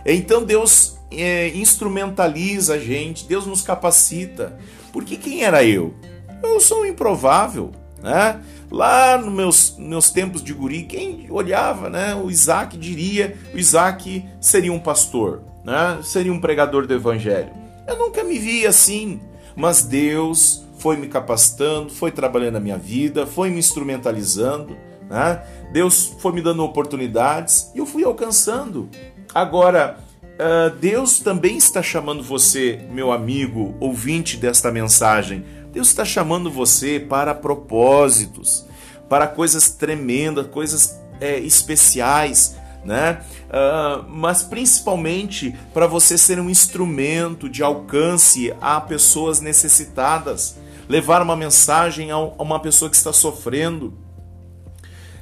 Então 0.06 0.44
Deus 0.44 0.98
é, 1.12 1.50
instrumentaliza 1.50 2.76
a 2.76 2.80
gente, 2.80 3.28
Deus 3.28 3.46
nos 3.46 3.62
capacita. 3.62 4.58
Porque 4.92 5.18
quem 5.18 5.44
era 5.44 5.64
eu? 5.64 5.94
Eu 6.42 6.60
sou 6.60 6.82
um 6.82 6.86
improvável, 6.86 7.72
né? 8.02 8.42
Lá 8.72 9.18
nos 9.18 9.34
meus, 9.34 9.76
meus 9.78 10.10
tempos 10.10 10.44
de 10.44 10.54
guri, 10.54 10.84
quem 10.84 11.28
olhava, 11.30 11.90
né? 11.90 12.16
O 12.16 12.32
Isaac 12.32 12.78
diria, 12.78 13.38
o 13.54 13.58
Isaac 13.58 14.26
seria 14.40 14.74
um 14.74 14.80
pastor, 14.80 15.44
né? 15.64 16.00
Seria 16.04 16.34
um 16.34 16.40
pregador 16.40 16.88
do 16.88 16.94
evangelho. 16.94 17.52
Eu 17.88 17.98
nunca 17.98 18.24
me 18.24 18.40
vi 18.40 18.66
assim, 18.66 19.20
mas 19.56 19.84
Deus 19.84 20.64
foi 20.82 20.98
me 20.98 21.08
capacitando, 21.08 21.92
foi 21.92 22.12
trabalhando 22.12 22.56
a 22.56 22.60
minha 22.60 22.78
vida, 22.78 23.28
foi 23.28 23.52
me 23.52 23.60
instrumentalizando, 23.60 24.76
né? 25.08 25.44
Deus 25.72 26.16
foi 26.20 26.34
me 26.34 26.42
dando 26.42 26.64
oportunidades 26.64 27.72
e 27.76 27.78
eu 27.78 27.86
fui 27.86 28.04
alcançando. 28.04 28.90
Agora, 29.34 30.00
uh, 30.24 30.76
Deus 30.78 31.20
também 31.20 31.56
está 31.56 31.84
chamando 31.84 32.24
você, 32.24 32.82
meu 32.90 33.12
amigo, 33.12 33.76
ouvinte 33.80 34.38
desta 34.38 34.72
mensagem. 34.72 35.46
Deus 35.72 35.88
está 35.88 36.04
chamando 36.04 36.50
você 36.50 37.00
para 37.00 37.36
propósitos, 37.36 38.66
para 39.08 39.28
coisas 39.28 39.70
tremendas, 39.70 40.48
coisas 40.48 41.00
é, 41.20 41.38
especiais, 41.38 42.58
né? 42.84 43.22
Uh, 43.50 44.10
mas 44.10 44.42
principalmente 44.42 45.56
para 45.74 45.86
você 45.86 46.18
ser 46.18 46.40
um 46.40 46.50
instrumento 46.50 47.48
de 47.48 47.62
alcance 47.62 48.52
a 48.60 48.82
pessoas 48.82 49.40
necessitadas, 49.40 50.58
levar 50.92 51.22
uma 51.22 51.38
mensagem 51.38 52.12
a 52.12 52.18
uma 52.18 52.60
pessoa 52.60 52.92
que 52.92 52.98
está 52.98 53.14
sofrendo. 53.14 53.94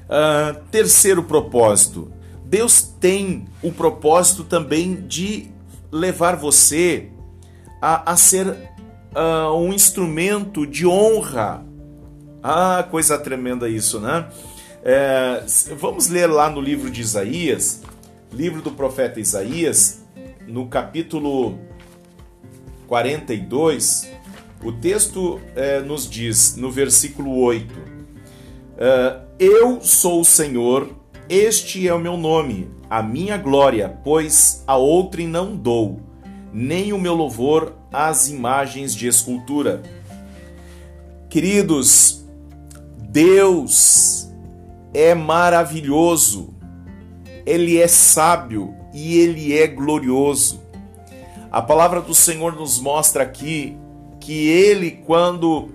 Uh, 0.09 0.59
terceiro 0.71 1.21
propósito, 1.23 2.11
Deus 2.43 2.81
tem 2.81 3.45
o 3.61 3.71
propósito 3.71 4.43
também 4.43 4.95
de 4.95 5.51
levar 5.91 6.35
você 6.35 7.11
a, 7.79 8.13
a 8.13 8.17
ser 8.17 8.47
uh, 8.47 9.53
um 9.55 9.71
instrumento 9.71 10.65
de 10.65 10.87
honra. 10.87 11.63
Ah, 12.41 12.83
coisa 12.89 13.19
tremenda 13.19 13.69
isso, 13.69 13.99
né? 13.99 14.27
É, 14.83 15.43
vamos 15.77 16.07
ler 16.07 16.25
lá 16.25 16.49
no 16.49 16.61
livro 16.61 16.89
de 16.89 17.01
Isaías, 17.01 17.83
livro 18.33 18.61
do 18.61 18.71
profeta 18.71 19.19
Isaías, 19.19 20.03
no 20.47 20.67
capítulo 20.67 21.59
42, 22.87 24.09
o 24.63 24.71
texto 24.71 25.39
é, 25.55 25.79
nos 25.79 26.09
diz, 26.09 26.55
no 26.55 26.71
versículo 26.71 27.39
8: 27.39 27.73
é, 28.77 29.19
Eu 29.39 29.81
sou 29.81 30.21
o 30.21 30.25
Senhor 30.25 30.99
este 31.29 31.87
é 31.87 31.93
o 31.93 31.99
meu 31.99 32.17
nome, 32.17 32.71
a 32.89 33.03
minha 33.03 33.37
glória, 33.37 33.99
pois 34.03 34.63
a 34.65 34.75
outrem 34.75 35.27
não 35.27 35.55
dou, 35.55 36.01
nem 36.51 36.91
o 36.91 36.97
meu 36.97 37.13
louvor 37.13 37.75
às 37.93 38.29
imagens 38.29 38.95
de 38.95 39.05
escultura. 39.05 39.83
Queridos, 41.29 42.25
Deus 42.97 44.27
é 44.91 45.13
maravilhoso, 45.13 46.55
Ele 47.45 47.77
é 47.77 47.87
sábio 47.87 48.73
e 48.91 49.19
Ele 49.19 49.55
é 49.55 49.67
glorioso. 49.67 50.59
A 51.51 51.61
palavra 51.61 52.01
do 52.01 52.15
Senhor 52.15 52.55
nos 52.55 52.79
mostra 52.79 53.21
aqui 53.21 53.77
que 54.19 54.47
Ele, 54.47 54.91
quando 55.05 55.69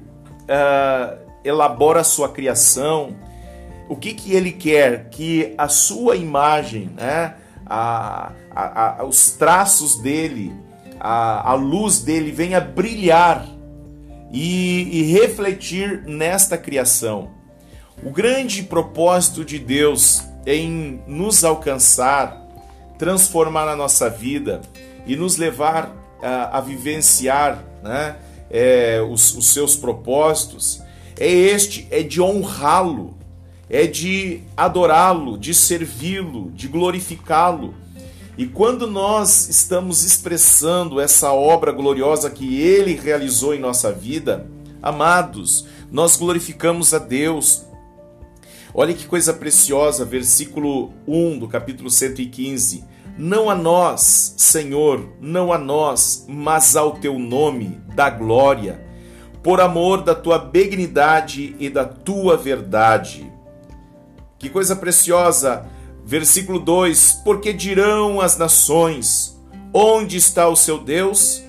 uh, 0.45 1.19
elabora 1.45 2.01
a 2.01 2.05
sua 2.05 2.29
criação, 2.29 3.15
o 3.89 3.97
que, 3.97 4.15
que 4.15 4.33
ele 4.33 4.53
quer? 4.53 5.09
Que 5.11 5.55
a 5.59 5.69
sua 5.69 6.17
imagem, 6.17 6.91
né, 6.97 7.35
a, 7.67 8.33
a, 8.51 9.01
a, 9.01 9.05
os 9.05 9.33
traços 9.33 9.97
dele, 9.97 10.55
a, 10.99 11.51
a 11.51 11.55
luz 11.55 12.01
dele 12.01 12.33
venha 12.33 12.61
brilhar 12.61 13.47
e, 14.33 15.01
e 15.01 15.03
refletir 15.13 16.03
nesta 16.07 16.57
criação. 16.57 17.31
O 18.03 18.11
grande 18.11 18.63
propósito 18.63 19.45
de 19.45 19.59
Deus 19.59 20.25
em 20.47 21.03
nos 21.07 21.45
alcançar, 21.45 22.43
transformar 22.99 23.69
a 23.69 23.77
nossa 23.77 24.09
vida 24.09 24.61
e 25.07 25.15
nos 25.15 25.37
levar 25.37 25.95
a, 26.23 26.59
a 26.59 26.61
vivenciar 26.61 27.63
né, 27.83 28.17
é, 28.57 29.03
os, 29.03 29.35
os 29.35 29.53
seus 29.53 29.75
propósitos 29.75 30.81
é 31.19 31.29
este, 31.29 31.89
é 31.91 32.05
de 32.05 32.21
honrá-lo, 32.21 33.19
é 33.69 33.85
de 33.85 34.43
adorá-lo, 34.57 35.37
de 35.37 35.53
servi-lo, 35.53 36.53
de 36.53 36.69
glorificá-lo. 36.69 37.75
E 38.39 38.47
quando 38.47 38.87
nós 38.87 39.49
estamos 39.49 40.05
expressando 40.05 41.01
essa 41.01 41.33
obra 41.33 41.73
gloriosa 41.73 42.31
que 42.31 42.61
ele 42.61 42.95
realizou 42.95 43.55
em 43.55 43.59
nossa 43.59 43.91
vida, 43.91 44.47
amados, 44.81 45.67
nós 45.91 46.17
glorificamos 46.17 46.95
a 46.95 46.99
Deus. 47.01 47.65
Olha 48.73 48.95
que 48.95 49.07
coisa 49.07 49.33
preciosa, 49.35 50.05
versículo 50.05 50.93
1 51.09 51.41
do 51.41 51.49
capítulo 51.49 51.91
115. 51.91 52.85
Não 53.16 53.49
a 53.49 53.54
nós, 53.54 54.35
Senhor, 54.37 55.12
não 55.21 55.52
a 55.52 55.59
nós, 55.59 56.25
mas 56.28 56.75
ao 56.75 56.92
teu 56.92 57.18
nome, 57.18 57.80
da 57.94 58.11
glória, 58.11 58.85
por 59.42 59.61
amor 59.61 60.02
da 60.02 60.14
tua 60.14 60.38
benignidade 60.38 61.54
e 61.61 61.71
da 61.71 61.85
tua 61.85 62.37
verdade. 62.37 63.30
Que 64.38 64.50
coisa 64.50 64.75
preciosa! 64.75 65.64
Versículo 66.04 66.59
2: 66.59 67.23
Porque 67.25 67.52
dirão 67.52 68.21
as 68.21 68.37
nações: 68.37 69.40
Onde 69.73 70.16
está 70.16 70.49
o 70.49 70.56
seu 70.56 70.78
Deus? 70.78 71.42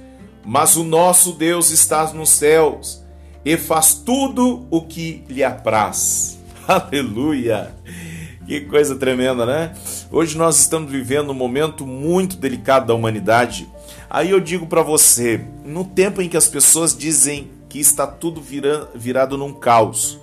Mas 0.45 0.75
o 0.75 0.84
nosso 0.84 1.34
Deus 1.34 1.72
está 1.72 2.13
nos 2.13 2.29
céus 2.29 3.03
e 3.43 3.57
faz 3.57 3.95
tudo 3.95 4.67
o 4.69 4.81
que 4.81 5.24
lhe 5.27 5.43
apraz. 5.43 6.38
Aleluia! 6.67 7.75
Que 8.46 8.62
coisa 8.62 8.96
tremenda, 8.96 9.44
né? 9.44 9.74
Hoje 10.12 10.38
nós 10.38 10.60
estamos 10.60 10.92
vivendo 10.92 11.32
um 11.32 11.34
momento 11.34 11.86
muito 11.86 12.38
delicado 12.38 12.86
da 12.86 12.94
humanidade. 12.94 13.68
Aí 14.08 14.30
eu 14.30 14.40
digo 14.40 14.68
para 14.68 14.84
você, 14.84 15.42
no 15.66 15.84
tempo 15.84 16.22
em 16.22 16.30
que 16.30 16.38
as 16.38 16.48
pessoas 16.48 16.96
dizem 16.96 17.50
que 17.68 17.80
está 17.80 18.06
tudo 18.06 18.44
virado 18.94 19.36
num 19.36 19.52
caos, 19.52 20.20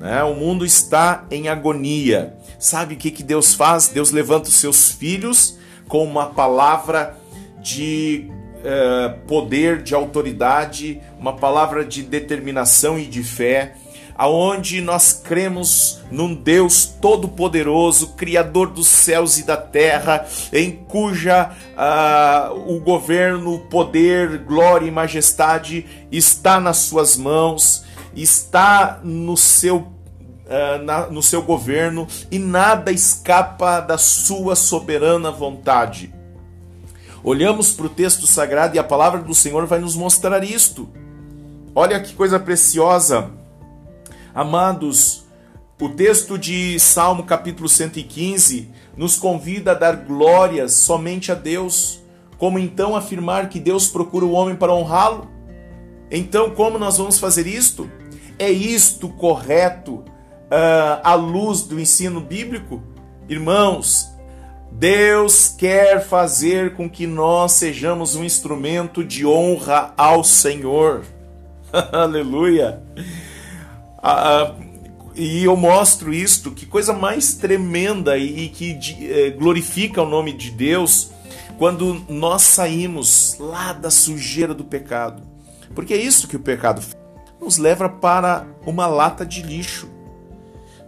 né? 0.00 0.24
O 0.24 0.34
mundo 0.34 0.64
está 0.64 1.26
em 1.30 1.48
agonia. 1.48 2.34
Sabe 2.58 2.94
o 2.94 2.96
que, 2.96 3.10
que 3.10 3.22
Deus 3.22 3.52
faz? 3.52 3.88
Deus 3.88 4.10
levanta 4.10 4.48
os 4.48 4.54
seus 4.54 4.90
filhos 4.90 5.58
com 5.86 6.02
uma 6.02 6.26
palavra 6.26 7.14
de 7.60 8.30
eh, 8.64 9.14
poder, 9.28 9.82
de 9.82 9.94
autoridade, 9.94 10.98
uma 11.20 11.34
palavra 11.34 11.84
de 11.84 12.02
determinação 12.02 12.98
e 12.98 13.04
de 13.04 13.22
fé 13.22 13.74
aonde 14.16 14.80
nós 14.80 15.12
cremos 15.12 16.00
num 16.10 16.34
Deus 16.34 16.86
todo-poderoso, 16.86 18.14
criador 18.14 18.70
dos 18.70 18.86
céus 18.86 19.38
e 19.38 19.44
da 19.44 19.56
terra, 19.56 20.26
em 20.52 20.72
cuja 20.72 21.50
uh, 21.76 22.74
o 22.74 22.80
governo, 22.80 23.58
poder, 23.70 24.38
glória 24.38 24.86
e 24.86 24.90
majestade 24.90 25.86
está 26.10 26.58
nas 26.58 26.78
suas 26.78 27.16
mãos, 27.16 27.84
está 28.14 29.00
no 29.02 29.36
seu 29.36 29.94
Uh, 30.46 30.80
na, 30.84 31.06
no 31.08 31.20
seu 31.20 31.42
governo 31.42 32.06
e 32.30 32.38
nada 32.38 32.92
escapa 32.92 33.80
da 33.80 33.98
sua 33.98 34.54
soberana 34.54 35.28
vontade. 35.28 36.14
Olhamos 37.24 37.72
para 37.72 37.86
o 37.86 37.88
texto 37.88 38.28
sagrado 38.28 38.76
e 38.76 38.78
a 38.78 38.84
palavra 38.84 39.20
do 39.22 39.34
Senhor 39.34 39.66
vai 39.66 39.80
nos 39.80 39.96
mostrar 39.96 40.44
isto. 40.44 40.88
Olha 41.74 41.98
que 41.98 42.14
coisa 42.14 42.38
preciosa 42.38 43.28
Amados, 44.36 45.24
o 45.80 45.88
texto 45.88 46.36
de 46.36 46.78
Salmo 46.78 47.22
capítulo 47.22 47.70
115 47.70 48.68
nos 48.94 49.16
convida 49.16 49.70
a 49.70 49.74
dar 49.74 49.96
glórias 49.96 50.74
somente 50.74 51.32
a 51.32 51.34
Deus. 51.34 52.02
Como 52.36 52.58
então 52.58 52.94
afirmar 52.94 53.48
que 53.48 53.58
Deus 53.58 53.88
procura 53.88 54.26
o 54.26 54.32
homem 54.32 54.54
para 54.54 54.74
honrá-lo? 54.74 55.26
Então, 56.10 56.50
como 56.50 56.78
nós 56.78 56.98
vamos 56.98 57.18
fazer 57.18 57.46
isto? 57.46 57.90
É 58.38 58.50
isto 58.50 59.08
correto 59.08 59.94
uh, 59.94 61.00
à 61.02 61.14
luz 61.14 61.62
do 61.62 61.80
ensino 61.80 62.20
bíblico? 62.20 62.82
Irmãos, 63.30 64.06
Deus 64.70 65.48
quer 65.48 66.06
fazer 66.06 66.74
com 66.74 66.90
que 66.90 67.06
nós 67.06 67.52
sejamos 67.52 68.14
um 68.14 68.22
instrumento 68.22 69.02
de 69.02 69.24
honra 69.24 69.94
ao 69.96 70.22
Senhor. 70.22 71.04
Aleluia! 71.90 72.82
Ah, 74.08 74.54
e 75.16 75.42
eu 75.42 75.56
mostro 75.56 76.14
isto, 76.14 76.52
que 76.52 76.64
coisa 76.64 76.92
mais 76.92 77.34
tremenda 77.34 78.16
e 78.16 78.48
que 78.48 78.78
é, 79.10 79.30
glorifica 79.30 80.00
o 80.00 80.08
nome 80.08 80.32
de 80.32 80.52
Deus 80.52 81.10
quando 81.58 82.04
nós 82.08 82.42
saímos 82.42 83.36
lá 83.40 83.72
da 83.72 83.90
sujeira 83.90 84.54
do 84.54 84.62
pecado. 84.62 85.24
Porque 85.74 85.92
é 85.92 85.96
isso 85.96 86.28
que 86.28 86.36
o 86.36 86.40
pecado 86.40 86.80
nos 87.40 87.58
leva 87.58 87.88
para 87.88 88.46
uma 88.64 88.86
lata 88.86 89.26
de 89.26 89.42
lixo. 89.42 89.88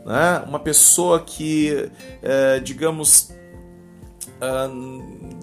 Né? 0.06 0.44
Uma 0.46 0.60
pessoa 0.60 1.20
que, 1.20 1.90
é, 2.22 2.60
digamos, 2.60 3.32
ah, 4.40 4.70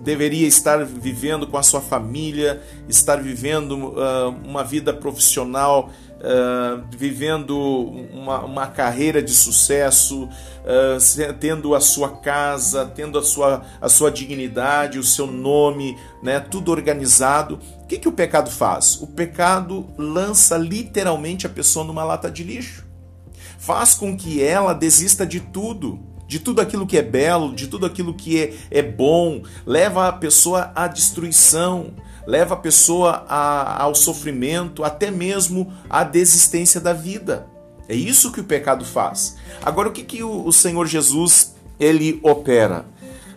deveria 0.01 0.47
estar 0.47 0.85
vivendo 0.85 1.45
com 1.45 1.57
a 1.57 1.63
sua 1.63 1.81
família, 1.81 2.61
estar 2.87 3.21
vivendo 3.21 3.95
uma 4.45 4.63
vida 4.63 4.93
profissional, 4.93 5.89
uh, 6.19 6.83
vivendo 6.91 7.57
uma, 8.13 8.43
uma, 8.43 8.67
carreira 8.67 9.21
de 9.21 9.31
sucesso, 9.31 10.23
uh, 10.23 11.33
tendo 11.39 11.75
a 11.75 11.79
sua 11.79 12.17
casa, 12.17 12.85
tendo 12.85 13.17
a 13.17 13.23
sua, 13.23 13.63
a 13.79 13.89
sua 13.89 14.11
dignidade, 14.11 14.99
o 14.99 15.03
seu 15.03 15.27
nome, 15.27 15.97
né, 16.21 16.39
tudo 16.39 16.71
organizado. 16.71 17.59
O 17.83 17.87
que, 17.87 17.97
que 17.97 18.07
o 18.07 18.13
pecado 18.13 18.49
faz? 18.49 19.01
O 19.01 19.07
pecado 19.07 19.85
lança 19.97 20.57
literalmente 20.57 21.45
a 21.45 21.49
pessoa 21.49 21.85
numa 21.85 22.03
lata 22.03 22.29
de 22.29 22.43
lixo. 22.43 22.85
Faz 23.57 23.95
com 23.95 24.15
que 24.15 24.43
ela 24.43 24.73
desista 24.73 25.25
de 25.25 25.39
tudo 25.39 25.99
de 26.27 26.39
tudo 26.39 26.59
aquilo 26.59 26.87
que 26.87 26.97
é 26.97 27.03
belo, 27.03 27.53
de 27.53 27.67
tudo 27.67 27.85
aquilo 27.85 28.13
que 28.13 28.41
é, 28.41 28.53
é 28.71 28.81
bom, 28.81 29.43
leva 29.65 30.07
a 30.07 30.11
pessoa 30.11 30.71
à 30.75 30.87
destruição, 30.87 31.93
leva 32.25 32.55
a 32.55 32.57
pessoa 32.57 33.25
a, 33.27 33.83
ao 33.83 33.93
sofrimento, 33.93 34.83
até 34.83 35.11
mesmo 35.11 35.71
à 35.89 36.03
desistência 36.03 36.79
da 36.81 36.93
vida. 36.93 37.47
É 37.87 37.95
isso 37.95 38.31
que 38.31 38.41
o 38.41 38.43
pecado 38.43 38.83
faz. 38.83 39.37
Agora, 39.63 39.89
o 39.89 39.91
que, 39.91 40.03
que 40.03 40.23
o, 40.23 40.45
o 40.45 40.51
Senhor 40.51 40.85
Jesus 40.87 41.55
ele 41.79 42.19
opera? 42.23 42.85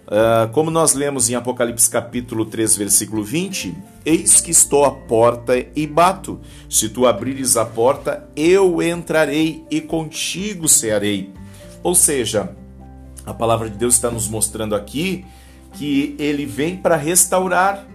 Uh, 0.06 0.50
como 0.52 0.70
nós 0.70 0.94
lemos 0.94 1.28
em 1.28 1.34
Apocalipse 1.34 1.90
capítulo 1.90 2.46
3, 2.46 2.78
versículo 2.78 3.22
20, 3.22 3.76
eis 4.06 4.40
que 4.40 4.50
estou 4.50 4.86
à 4.86 4.90
porta 4.90 5.52
e 5.76 5.86
bato. 5.86 6.40
Se 6.70 6.88
tu 6.88 7.06
abrires 7.06 7.58
a 7.58 7.66
porta, 7.66 8.26
eu 8.34 8.80
entrarei 8.82 9.66
e 9.70 9.82
contigo 9.82 10.66
cearei. 10.66 11.30
Ou 11.82 11.94
seja, 11.94 12.56
a 13.26 13.34
palavra 13.34 13.68
de 13.68 13.76
Deus 13.76 13.96
está 13.96 14.10
nos 14.10 14.28
mostrando 14.28 14.74
aqui 14.74 15.26
que 15.74 16.16
ele 16.18 16.46
vem 16.46 16.76
para 16.76 16.96
restaurar 16.96 17.86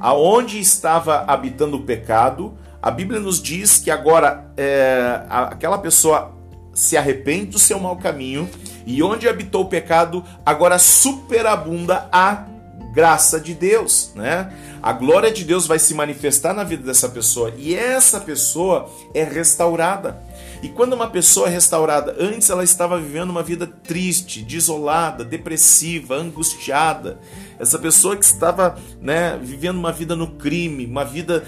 aonde 0.00 0.58
estava 0.58 1.24
habitando 1.26 1.76
o 1.76 1.82
pecado. 1.82 2.54
A 2.82 2.90
Bíblia 2.90 3.20
nos 3.20 3.40
diz 3.40 3.78
que 3.78 3.90
agora 3.90 4.50
é, 4.56 5.20
aquela 5.28 5.78
pessoa 5.78 6.32
se 6.72 6.96
arrepende 6.96 7.46
do 7.46 7.58
seu 7.58 7.78
mau 7.78 7.96
caminho 7.96 8.48
e 8.86 9.02
onde 9.02 9.28
habitou 9.28 9.64
o 9.64 9.68
pecado, 9.68 10.24
agora 10.44 10.78
superabunda 10.78 12.08
a 12.10 12.46
graça 12.92 13.38
de 13.38 13.54
Deus, 13.54 14.12
né? 14.14 14.52
A 14.82 14.92
glória 14.92 15.30
de 15.30 15.44
Deus 15.44 15.66
vai 15.66 15.78
se 15.78 15.94
manifestar 15.94 16.54
na 16.54 16.64
vida 16.64 16.82
dessa 16.82 17.08
pessoa 17.08 17.52
e 17.56 17.74
essa 17.74 18.18
pessoa 18.18 18.90
é 19.14 19.22
restaurada. 19.22 20.18
E 20.62 20.68
quando 20.68 20.92
uma 20.92 21.08
pessoa 21.08 21.48
é 21.48 21.50
restaurada, 21.50 22.14
antes 22.18 22.50
ela 22.50 22.62
estava 22.62 22.98
vivendo 22.98 23.30
uma 23.30 23.42
vida 23.42 23.66
triste, 23.66 24.42
desolada, 24.42 25.24
depressiva, 25.24 26.16
angustiada. 26.16 27.18
Essa 27.58 27.78
pessoa 27.78 28.14
que 28.14 28.24
estava 28.24 28.76
né, 29.00 29.38
vivendo 29.42 29.78
uma 29.78 29.92
vida 29.92 30.14
no 30.14 30.32
crime, 30.32 30.84
uma 30.84 31.04
vida 31.04 31.44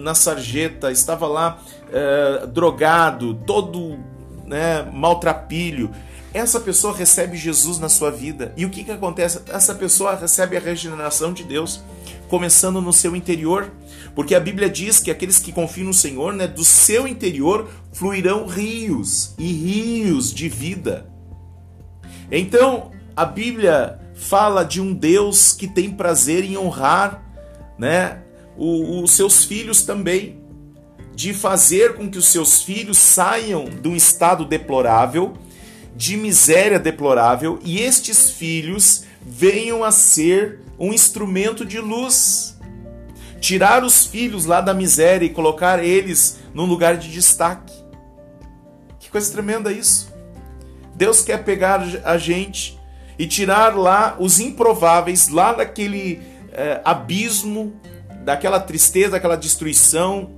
na 0.00 0.14
sarjeta, 0.14 0.92
estava 0.92 1.26
lá 1.26 1.58
é, 1.92 2.46
drogado, 2.46 3.34
todo 3.46 3.98
né, 4.44 4.88
maltrapilho. 4.92 5.90
Essa 6.32 6.60
pessoa 6.60 6.94
recebe 6.94 7.36
Jesus 7.36 7.78
na 7.78 7.88
sua 7.88 8.10
vida. 8.10 8.52
E 8.56 8.64
o 8.64 8.70
que, 8.70 8.84
que 8.84 8.92
acontece? 8.92 9.40
Essa 9.48 9.74
pessoa 9.74 10.14
recebe 10.14 10.56
a 10.56 10.60
regeneração 10.60 11.32
de 11.32 11.42
Deus, 11.42 11.82
começando 12.28 12.80
no 12.80 12.92
seu 12.92 13.16
interior 13.16 13.72
porque 14.16 14.34
a 14.34 14.40
Bíblia 14.40 14.70
diz 14.70 14.98
que 14.98 15.10
aqueles 15.10 15.38
que 15.38 15.52
confiam 15.52 15.88
no 15.88 15.94
Senhor, 15.94 16.32
né, 16.32 16.48
do 16.48 16.64
seu 16.64 17.06
interior 17.06 17.68
fluirão 17.92 18.46
rios 18.46 19.34
e 19.38 19.52
rios 19.52 20.32
de 20.32 20.48
vida. 20.48 21.06
Então, 22.32 22.92
a 23.14 23.26
Bíblia 23.26 24.00
fala 24.14 24.64
de 24.64 24.80
um 24.80 24.94
Deus 24.94 25.52
que 25.52 25.68
tem 25.68 25.90
prazer 25.90 26.42
em 26.44 26.56
honrar, 26.56 27.22
né, 27.78 28.22
os 28.56 29.10
seus 29.10 29.44
filhos 29.44 29.82
também, 29.82 30.40
de 31.14 31.34
fazer 31.34 31.94
com 31.94 32.08
que 32.08 32.16
os 32.16 32.28
seus 32.28 32.62
filhos 32.62 32.96
saiam 32.96 33.66
de 33.66 33.86
um 33.86 33.94
estado 33.94 34.46
deplorável, 34.46 35.34
de 35.94 36.16
miséria 36.16 36.78
deplorável, 36.78 37.58
e 37.62 37.80
estes 37.80 38.30
filhos 38.30 39.04
venham 39.20 39.84
a 39.84 39.92
ser 39.92 40.60
um 40.78 40.90
instrumento 40.90 41.66
de 41.66 41.78
luz 41.78 42.55
tirar 43.40 43.84
os 43.84 44.06
filhos 44.06 44.46
lá 44.46 44.60
da 44.60 44.74
miséria 44.74 45.26
e 45.26 45.30
colocar 45.30 45.82
eles 45.82 46.38
num 46.54 46.64
lugar 46.64 46.96
de 46.96 47.10
destaque. 47.10 47.74
Que 48.98 49.10
coisa 49.10 49.32
tremenda 49.32 49.72
isso. 49.72 50.12
Deus 50.94 51.20
quer 51.20 51.44
pegar 51.44 51.82
a 52.04 52.16
gente 52.16 52.78
e 53.18 53.26
tirar 53.26 53.76
lá 53.76 54.16
os 54.18 54.40
improváveis, 54.40 55.28
lá 55.28 55.52
daquele 55.52 56.20
é, 56.52 56.80
abismo, 56.84 57.74
daquela 58.24 58.58
tristeza, 58.58 59.10
daquela 59.10 59.36
destruição, 59.36 60.30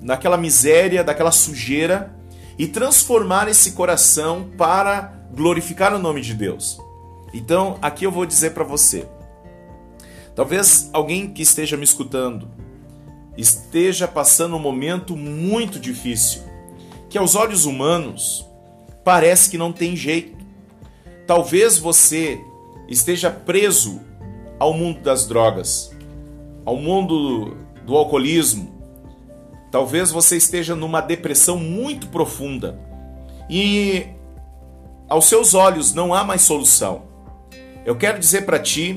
daquela 0.00 0.36
miséria, 0.36 1.04
daquela 1.04 1.32
sujeira, 1.32 2.14
e 2.56 2.66
transformar 2.66 3.48
esse 3.48 3.72
coração 3.72 4.50
para 4.56 5.12
glorificar 5.32 5.94
o 5.94 5.98
nome 5.98 6.20
de 6.20 6.34
Deus. 6.34 6.80
Então, 7.32 7.78
aqui 7.82 8.04
eu 8.04 8.10
vou 8.10 8.26
dizer 8.26 8.50
para 8.50 8.64
você. 8.64 9.06
Talvez 10.38 10.88
alguém 10.92 11.28
que 11.28 11.42
esteja 11.42 11.76
me 11.76 11.82
escutando 11.82 12.48
esteja 13.36 14.06
passando 14.06 14.54
um 14.54 14.60
momento 14.60 15.16
muito 15.16 15.80
difícil, 15.80 16.42
que 17.10 17.18
aos 17.18 17.34
olhos 17.34 17.64
humanos 17.64 18.48
parece 19.02 19.50
que 19.50 19.58
não 19.58 19.72
tem 19.72 19.96
jeito. 19.96 20.38
Talvez 21.26 21.76
você 21.76 22.40
esteja 22.86 23.32
preso 23.32 24.00
ao 24.60 24.72
mundo 24.72 25.00
das 25.00 25.26
drogas, 25.26 25.90
ao 26.64 26.76
mundo 26.76 27.56
do 27.84 27.96
alcoolismo. 27.96 28.80
Talvez 29.72 30.12
você 30.12 30.36
esteja 30.36 30.76
numa 30.76 31.00
depressão 31.00 31.58
muito 31.58 32.06
profunda 32.10 32.78
e 33.50 34.06
aos 35.08 35.24
seus 35.24 35.52
olhos 35.52 35.92
não 35.92 36.14
há 36.14 36.22
mais 36.22 36.42
solução. 36.42 37.08
Eu 37.84 37.96
quero 37.96 38.20
dizer 38.20 38.46
para 38.46 38.60
ti 38.60 38.96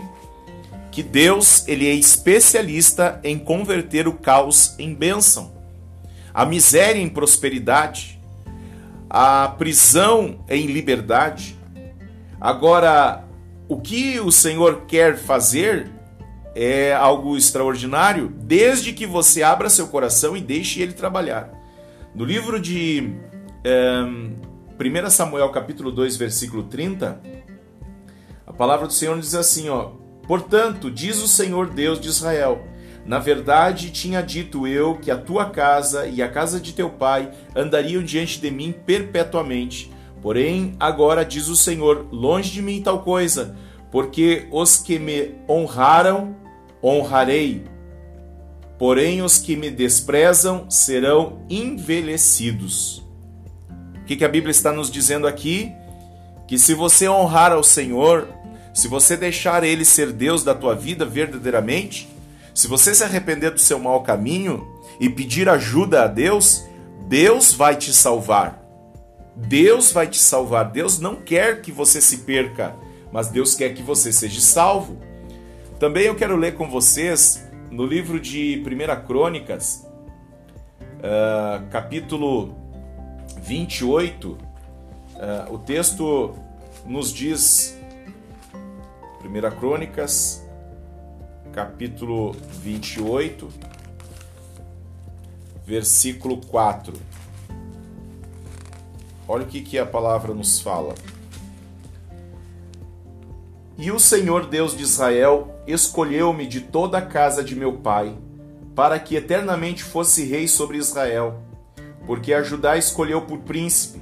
que 0.91 1.01
Deus 1.01 1.65
ele 1.67 1.87
é 1.87 1.93
especialista 1.93 3.19
em 3.23 3.39
converter 3.39 4.07
o 4.07 4.13
caos 4.13 4.75
em 4.77 4.93
bênção, 4.93 5.53
a 6.33 6.45
miséria 6.45 6.99
em 6.99 7.07
prosperidade, 7.07 8.19
a 9.09 9.47
prisão 9.57 10.43
em 10.49 10.65
liberdade. 10.67 11.57
Agora, 12.39 13.23
o 13.69 13.79
que 13.79 14.19
o 14.19 14.31
Senhor 14.31 14.81
quer 14.85 15.17
fazer 15.17 15.89
é 16.53 16.93
algo 16.93 17.37
extraordinário, 17.37 18.27
desde 18.41 18.91
que 18.91 19.05
você 19.05 19.41
abra 19.41 19.69
seu 19.69 19.87
coração 19.87 20.35
e 20.35 20.41
deixe 20.41 20.81
ele 20.81 20.93
trabalhar. 20.93 21.49
No 22.13 22.25
livro 22.25 22.59
de 22.59 23.13
um, 24.05 24.35
1 24.77 25.09
Samuel 25.09 25.49
capítulo 25.49 25.91
2, 25.91 26.17
versículo 26.17 26.63
30, 26.63 27.21
a 28.45 28.51
palavra 28.51 28.87
do 28.87 28.93
Senhor 28.93 29.17
diz 29.17 29.33
assim, 29.35 29.69
ó: 29.69 30.00
Portanto, 30.31 30.89
diz 30.89 31.21
o 31.21 31.27
Senhor 31.27 31.71
Deus 31.71 31.99
de 31.99 32.07
Israel: 32.07 32.63
Na 33.05 33.19
verdade, 33.19 33.91
tinha 33.91 34.21
dito 34.21 34.65
eu 34.65 34.95
que 34.95 35.11
a 35.11 35.17
tua 35.17 35.49
casa 35.49 36.07
e 36.07 36.21
a 36.21 36.29
casa 36.29 36.57
de 36.57 36.71
teu 36.71 36.89
pai 36.89 37.29
andariam 37.53 38.01
diante 38.01 38.39
de 38.39 38.49
mim 38.49 38.71
perpetuamente. 38.71 39.91
Porém, 40.21 40.73
agora 40.79 41.25
diz 41.25 41.49
o 41.49 41.55
Senhor: 41.57 42.07
longe 42.13 42.49
de 42.49 42.61
mim 42.61 42.81
tal 42.81 43.01
coisa, 43.01 43.57
porque 43.91 44.47
os 44.53 44.77
que 44.77 44.97
me 44.97 45.35
honraram, 45.49 46.33
honrarei. 46.81 47.65
Porém, 48.79 49.21
os 49.21 49.37
que 49.37 49.57
me 49.57 49.69
desprezam 49.69 50.71
serão 50.71 51.41
envelhecidos. 51.49 53.05
O 54.01 54.05
que, 54.05 54.23
a 54.23 54.29
Bíblia 54.29 54.51
está 54.51 54.71
nos 54.71 54.89
dizendo 54.89 55.27
aqui? 55.27 55.73
Que 56.47 56.57
se 56.57 56.73
você 56.73 57.09
honrar 57.09 57.51
ao 57.51 57.63
Senhor, 57.65 58.29
se 58.73 58.87
você 58.87 59.17
deixar 59.17 59.63
Ele 59.63 59.83
ser 59.83 60.11
Deus 60.11 60.43
da 60.43 60.55
tua 60.55 60.75
vida 60.75 61.05
verdadeiramente, 61.05 62.07
se 62.53 62.67
você 62.67 62.93
se 62.93 63.03
arrepender 63.03 63.51
do 63.51 63.59
seu 63.59 63.79
mau 63.79 64.01
caminho 64.03 64.67
e 64.99 65.09
pedir 65.09 65.49
ajuda 65.49 66.03
a 66.03 66.07
Deus, 66.07 66.63
Deus 67.07 67.53
vai 67.53 67.75
te 67.75 67.93
salvar. 67.93 68.61
Deus 69.35 69.91
vai 69.91 70.07
te 70.07 70.19
salvar. 70.19 70.71
Deus 70.71 70.99
não 70.99 71.15
quer 71.15 71.61
que 71.61 71.71
você 71.71 72.01
se 72.01 72.19
perca, 72.19 72.75
mas 73.11 73.29
Deus 73.29 73.55
quer 73.55 73.73
que 73.73 73.81
você 73.81 74.11
seja 74.11 74.39
salvo. 74.39 74.97
Também 75.79 76.03
eu 76.03 76.15
quero 76.15 76.35
ler 76.35 76.55
com 76.55 76.69
vocês 76.69 77.43
no 77.71 77.85
livro 77.85 78.19
de 78.19 78.63
1 78.65 79.07
Crônicas, 79.07 79.87
uh, 80.99 81.67
capítulo 81.69 82.55
28, 83.41 84.27
uh, 84.27 84.37
o 85.53 85.57
texto 85.57 86.35
nos 86.85 87.13
diz 87.13 87.80
1 89.23 89.59
Crônicas, 89.59 90.43
capítulo 91.53 92.31
28, 92.63 93.47
versículo 95.63 96.37
4. 96.37 96.93
Olha 99.27 99.43
o 99.43 99.47
que, 99.47 99.61
que 99.61 99.77
a 99.77 99.85
palavra 99.85 100.33
nos 100.33 100.59
fala. 100.59 100.95
E 103.77 103.91
o 103.91 103.99
Senhor 103.99 104.47
Deus 104.47 104.75
de 104.75 104.83
Israel 104.83 105.55
escolheu-me 105.67 106.47
de 106.47 106.61
toda 106.61 106.97
a 106.97 107.05
casa 107.05 107.43
de 107.43 107.55
meu 107.55 107.73
pai, 107.73 108.17
para 108.75 108.99
que 108.99 109.15
eternamente 109.15 109.83
fosse 109.83 110.25
rei 110.25 110.47
sobre 110.47 110.77
Israel, 110.77 111.43
porque 112.07 112.33
a 112.33 112.41
Judá 112.41 112.75
escolheu 112.75 113.21
por 113.21 113.39
príncipe, 113.39 114.00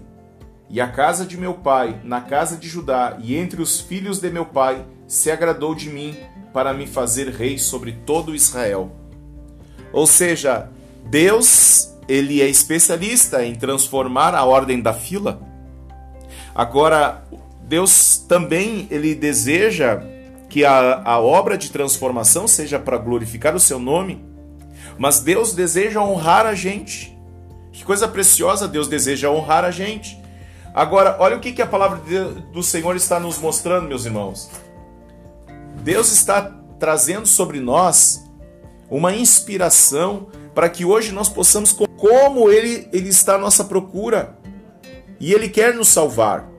e 0.69 0.79
a 0.79 0.87
casa 0.87 1.25
de 1.25 1.35
meu 1.35 1.55
pai, 1.55 1.99
na 2.03 2.21
casa 2.21 2.55
de 2.55 2.67
Judá, 2.67 3.17
e 3.21 3.35
entre 3.35 3.61
os 3.61 3.81
filhos 3.81 4.19
de 4.19 4.29
meu 4.29 4.45
pai, 4.45 4.85
se 5.07 5.31
agradou 5.31 5.73
de 5.73 5.89
mim 5.89 6.15
para 6.53 6.73
me 6.73 6.85
fazer 6.85 7.29
rei 7.29 7.57
sobre 7.57 7.93
todo 8.05 8.35
Israel. 8.35 8.91
Ou 9.91 10.05
seja, 10.05 10.69
Deus, 11.05 11.91
ele 12.07 12.41
é 12.41 12.47
especialista 12.47 13.43
em 13.43 13.55
transformar 13.55 14.35
a 14.35 14.45
ordem 14.45 14.79
da 14.79 14.93
fila. 14.93 15.41
Agora, 16.53 17.23
Deus 17.63 18.23
também 18.27 18.87
ele 18.91 19.15
deseja 19.15 20.03
que 20.49 20.63
a, 20.65 21.01
a 21.03 21.19
obra 21.19 21.57
de 21.57 21.71
transformação 21.71 22.47
seja 22.47 22.77
para 22.77 22.97
glorificar 22.97 23.55
o 23.55 23.59
seu 23.59 23.79
nome, 23.79 24.23
mas 24.99 25.19
Deus 25.19 25.53
deseja 25.53 26.01
honrar 26.01 26.45
a 26.45 26.53
gente. 26.53 27.17
Que 27.71 27.83
coisa 27.83 28.07
preciosa 28.07 28.67
Deus 28.67 28.87
deseja 28.87 29.29
honrar 29.31 29.63
a 29.63 29.71
gente. 29.71 30.18
Agora, 30.79 31.17
olha 31.19 31.35
o 31.35 31.41
que, 31.41 31.51
que 31.51 31.61
a 31.61 31.67
palavra 31.67 31.99
do 32.53 32.63
Senhor 32.63 32.95
está 32.95 33.19
nos 33.19 33.37
mostrando, 33.37 33.89
meus 33.89 34.05
irmãos. 34.05 34.49
Deus 35.83 36.09
está 36.09 36.55
trazendo 36.79 37.25
sobre 37.25 37.59
nós 37.59 38.23
uma 38.89 39.13
inspiração 39.13 40.29
para 40.55 40.69
que 40.69 40.85
hoje 40.85 41.11
nós 41.11 41.27
possamos, 41.27 41.73
como 41.97 42.49
Ele, 42.49 42.87
Ele 42.93 43.09
está 43.09 43.35
à 43.35 43.37
nossa 43.37 43.65
procura 43.65 44.37
e 45.19 45.33
Ele 45.33 45.49
quer 45.49 45.73
nos 45.73 45.89
salvar. 45.89 46.49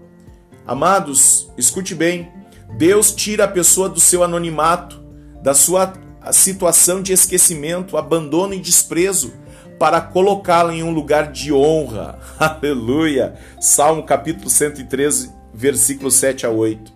Amados, 0.66 1.50
escute 1.56 1.94
bem: 1.94 2.30
Deus 2.76 3.12
tira 3.12 3.44
a 3.44 3.48
pessoa 3.48 3.88
do 3.88 4.00
seu 4.00 4.22
anonimato, 4.22 5.02
da 5.42 5.54
sua 5.54 5.94
situação 6.30 7.00
de 7.00 7.14
esquecimento, 7.14 7.96
abandono 7.96 8.52
e 8.52 8.60
desprezo, 8.60 9.32
para 9.80 9.98
colocá-la 9.98 10.74
em 10.74 10.82
um 10.82 10.92
lugar 10.92 11.32
de 11.32 11.50
honra. 11.50 12.18
Aleluia! 12.38 13.34
Salmo 13.58 14.02
capítulo 14.02 14.50
113, 14.50 15.32
versículo 15.54 16.10
7 16.10 16.44
a 16.44 16.50
8. 16.50 16.92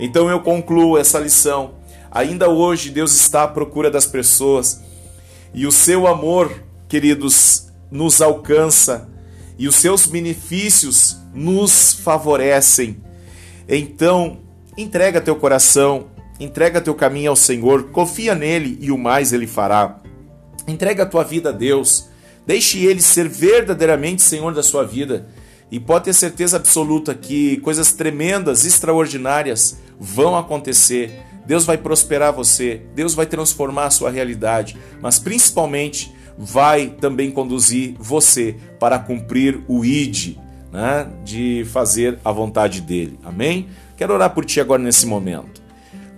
Então 0.00 0.30
eu 0.30 0.40
concluo 0.40 0.96
essa 0.96 1.18
lição. 1.18 1.74
Ainda 2.10 2.48
hoje 2.48 2.88
Deus 2.88 3.14
está 3.14 3.42
à 3.42 3.48
procura 3.48 3.90
das 3.90 4.06
pessoas 4.06 4.80
e 5.52 5.66
o 5.66 5.70
seu 5.70 6.06
amor, 6.06 6.50
queridos, 6.88 7.68
nos 7.90 8.22
alcança 8.22 9.10
e 9.58 9.68
os 9.68 9.76
seus 9.76 10.06
benefícios 10.06 11.18
nos 11.34 11.92
favorecem. 11.92 12.96
Então, 13.68 14.38
entrega 14.74 15.20
teu 15.20 15.36
coração, 15.36 16.06
entrega 16.40 16.80
teu 16.80 16.94
caminho 16.94 17.28
ao 17.28 17.36
Senhor, 17.36 17.90
confia 17.90 18.34
nele 18.34 18.78
e 18.80 18.90
o 18.90 18.96
mais 18.96 19.34
ele 19.34 19.46
fará. 19.46 20.00
Entrega 20.66 21.02
a 21.02 21.06
tua 21.06 21.24
vida 21.24 21.50
a 21.50 21.52
Deus, 21.52 22.10
deixe 22.46 22.84
ele 22.84 23.00
ser 23.00 23.28
verdadeiramente 23.28 24.22
Senhor 24.22 24.52
da 24.54 24.62
sua 24.62 24.84
vida. 24.84 25.26
E 25.70 25.80
pode 25.80 26.04
ter 26.04 26.12
certeza 26.12 26.58
absoluta 26.58 27.14
que 27.14 27.56
coisas 27.58 27.92
tremendas, 27.92 28.64
extraordinárias 28.66 29.78
vão 29.98 30.36
acontecer. 30.36 31.18
Deus 31.46 31.64
vai 31.64 31.78
prosperar 31.78 32.32
você, 32.32 32.82
Deus 32.94 33.14
vai 33.14 33.26
transformar 33.26 33.86
a 33.86 33.90
sua 33.90 34.10
realidade, 34.10 34.76
mas 35.00 35.18
principalmente 35.18 36.14
vai 36.38 36.88
também 36.88 37.30
conduzir 37.30 37.94
você 37.98 38.56
para 38.78 38.98
cumprir 38.98 39.60
o 39.66 39.84
ID, 39.84 40.36
né, 40.70 41.08
de 41.24 41.66
fazer 41.72 42.18
a 42.24 42.30
vontade 42.30 42.80
dele. 42.80 43.18
Amém? 43.24 43.68
Quero 43.96 44.14
orar 44.14 44.30
por 44.34 44.44
ti 44.44 44.60
agora 44.60 44.82
nesse 44.82 45.06
momento. 45.06 45.62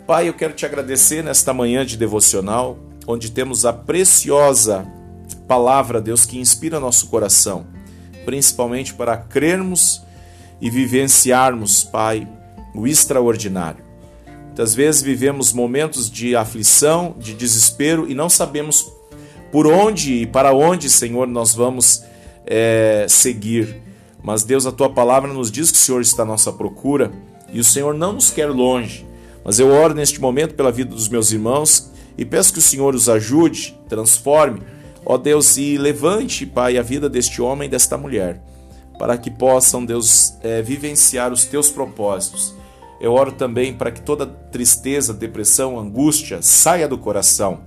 Pai, 0.07 0.29
eu 0.29 0.35
quero 0.35 0.53
te 0.53 0.67
agradecer 0.67 1.23
nesta 1.23 1.55
manhã 1.55 1.85
de 1.87 1.97
devocional, 1.97 2.79
onde 3.07 3.31
temos 3.31 3.65
a 3.65 3.73
preciosa 3.73 4.87
palavra, 5.47 6.01
Deus, 6.01 6.25
que 6.25 6.39
inspira 6.39 6.81
nosso 6.81 7.07
coração, 7.07 7.67
principalmente 8.25 8.95
para 8.95 9.17
crermos 9.17 10.03
e 10.61 10.71
vivenciarmos, 10.71 11.85
Pai, 11.85 12.27
o 12.75 12.87
extraordinário. 12.87 13.85
Muitas 14.47 14.75
vezes 14.75 15.03
vivemos 15.03 15.53
momentos 15.53 16.11
de 16.11 16.37
aflição, 16.37 17.15
de 17.19 17.35
desespero 17.35 18.09
e 18.09 18.15
não 18.15 18.29
sabemos 18.29 18.93
por 19.51 19.67
onde 19.67 20.15
e 20.23 20.27
para 20.27 20.53
onde, 20.53 20.89
Senhor, 20.89 21.27
nós 21.27 21.55
vamos 21.55 22.03
é, 22.47 23.07
seguir. 23.09 23.83
Mas 24.23 24.43
Deus, 24.43 24.65
a 24.65 24.73
tua 24.73 24.89
palavra 24.89 25.33
nos 25.33 25.51
diz 25.51 25.71
que 25.71 25.77
o 25.77 25.81
Senhor 25.81 26.01
está 26.01 26.23
à 26.23 26.27
nossa 26.27 26.53
procura 26.53 27.13
e 27.53 27.61
o 27.61 27.65
Senhor 27.65 27.95
não 27.95 28.15
nos 28.15 28.31
quer 28.31 28.47
longe. 28.47 29.07
Mas 29.45 29.59
eu 29.59 29.69
oro 29.69 29.93
neste 29.93 30.21
momento 30.21 30.55
pela 30.55 30.73
vida 30.73 30.91
dos 30.91 31.09
meus 31.09 31.31
irmãos 31.31 31.91
e 32.17 32.25
peço 32.25 32.53
que 32.53 32.59
o 32.59 32.63
Senhor 32.63 32.95
os 32.95 33.09
ajude, 33.09 33.79
transforme, 33.89 34.63
ó 35.05 35.17
Deus, 35.17 35.57
e 35.57 35.77
levante, 35.79 36.47
Pai, 36.47 36.79
a 36.79 36.83
vida 36.83 37.09
deste 37.09 37.43
homem 37.43 37.67
e 37.67 37.71
desta 37.71 37.97
mulher 37.97 38.43
para 38.99 39.19
que 39.19 39.31
possam, 39.31 39.85
Deus, 39.85 40.35
é, 40.43 40.63
vivenciar 40.63 41.33
os 41.33 41.45
teus 41.45 41.71
propósitos. 41.71 42.55
Eu 43.01 43.13
oro 43.13 43.33
também 43.33 43.75
para 43.75 43.91
que 43.91 44.01
toda 44.01 44.27
tristeza, 44.27 45.13
depressão, 45.13 45.79
angústia 45.79 46.41
saia 46.41 46.89
do 46.89 46.97
coração. 46.97 47.61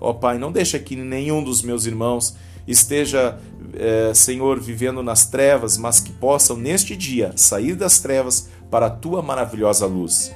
Ó 0.00 0.12
Pai, 0.12 0.38
não 0.38 0.52
deixa 0.52 0.78
que 0.78 0.96
nenhum 0.96 1.42
dos 1.42 1.60
meus 1.62 1.86
irmãos 1.86 2.36
esteja, 2.66 3.38
é, 3.74 4.14
Senhor, 4.14 4.60
vivendo 4.60 5.02
nas 5.02 5.26
trevas, 5.26 5.76
mas 5.76 6.00
que 6.00 6.12
possam 6.12 6.56
neste 6.56 6.96
dia 6.96 7.32
sair 7.36 7.74
das 7.74 7.98
trevas 7.98 8.48
para 8.70 8.86
a 8.86 8.90
tua 8.90 9.20
maravilhosa 9.20 9.86
luz. 9.86 10.32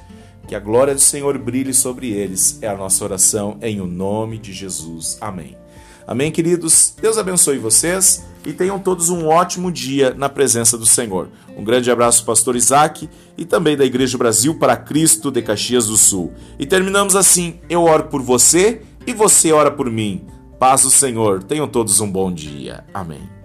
Que 0.47 0.53
a 0.53 0.59
glória 0.59 0.93
do 0.93 1.01
Senhor 1.01 1.37
brilhe 1.39 1.73
sobre 1.73 2.11
eles. 2.11 2.59
É 2.61 2.67
a 2.67 2.77
nossa 2.77 3.03
oração 3.03 3.57
em 3.61 3.81
o 3.81 3.87
nome 3.87 4.37
de 4.37 4.53
Jesus. 4.53 5.17
Amém. 5.19 5.64
Amém, 6.07 6.31
queridos? 6.31 6.93
Deus 7.01 7.17
abençoe 7.17 7.57
vocês 7.57 8.23
e 8.45 8.53
tenham 8.53 8.77
todos 8.77 9.09
um 9.09 9.27
ótimo 9.27 9.71
dia 9.71 10.13
na 10.13 10.29
presença 10.29 10.77
do 10.77 10.85
Senhor. 10.85 11.29
Um 11.57 11.63
grande 11.63 11.89
abraço, 11.89 12.23
Pastor 12.23 12.55
Isaac, 12.55 13.09
e 13.35 13.43
também 13.43 13.75
da 13.75 13.83
Igreja 13.83 14.17
Brasil 14.17 14.59
para 14.59 14.77
Cristo 14.77 15.31
de 15.31 15.41
Caxias 15.41 15.87
do 15.87 15.97
Sul. 15.97 16.31
E 16.59 16.65
terminamos 16.65 17.15
assim: 17.15 17.59
eu 17.67 17.83
oro 17.83 18.03
por 18.03 18.21
você 18.21 18.81
e 19.07 19.13
você 19.13 19.51
ora 19.51 19.71
por 19.71 19.89
mim. 19.89 20.27
Paz 20.59 20.83
do 20.83 20.91
Senhor. 20.91 21.43
Tenham 21.43 21.67
todos 21.67 21.99
um 21.99 22.09
bom 22.09 22.31
dia. 22.31 22.83
Amém. 22.93 23.44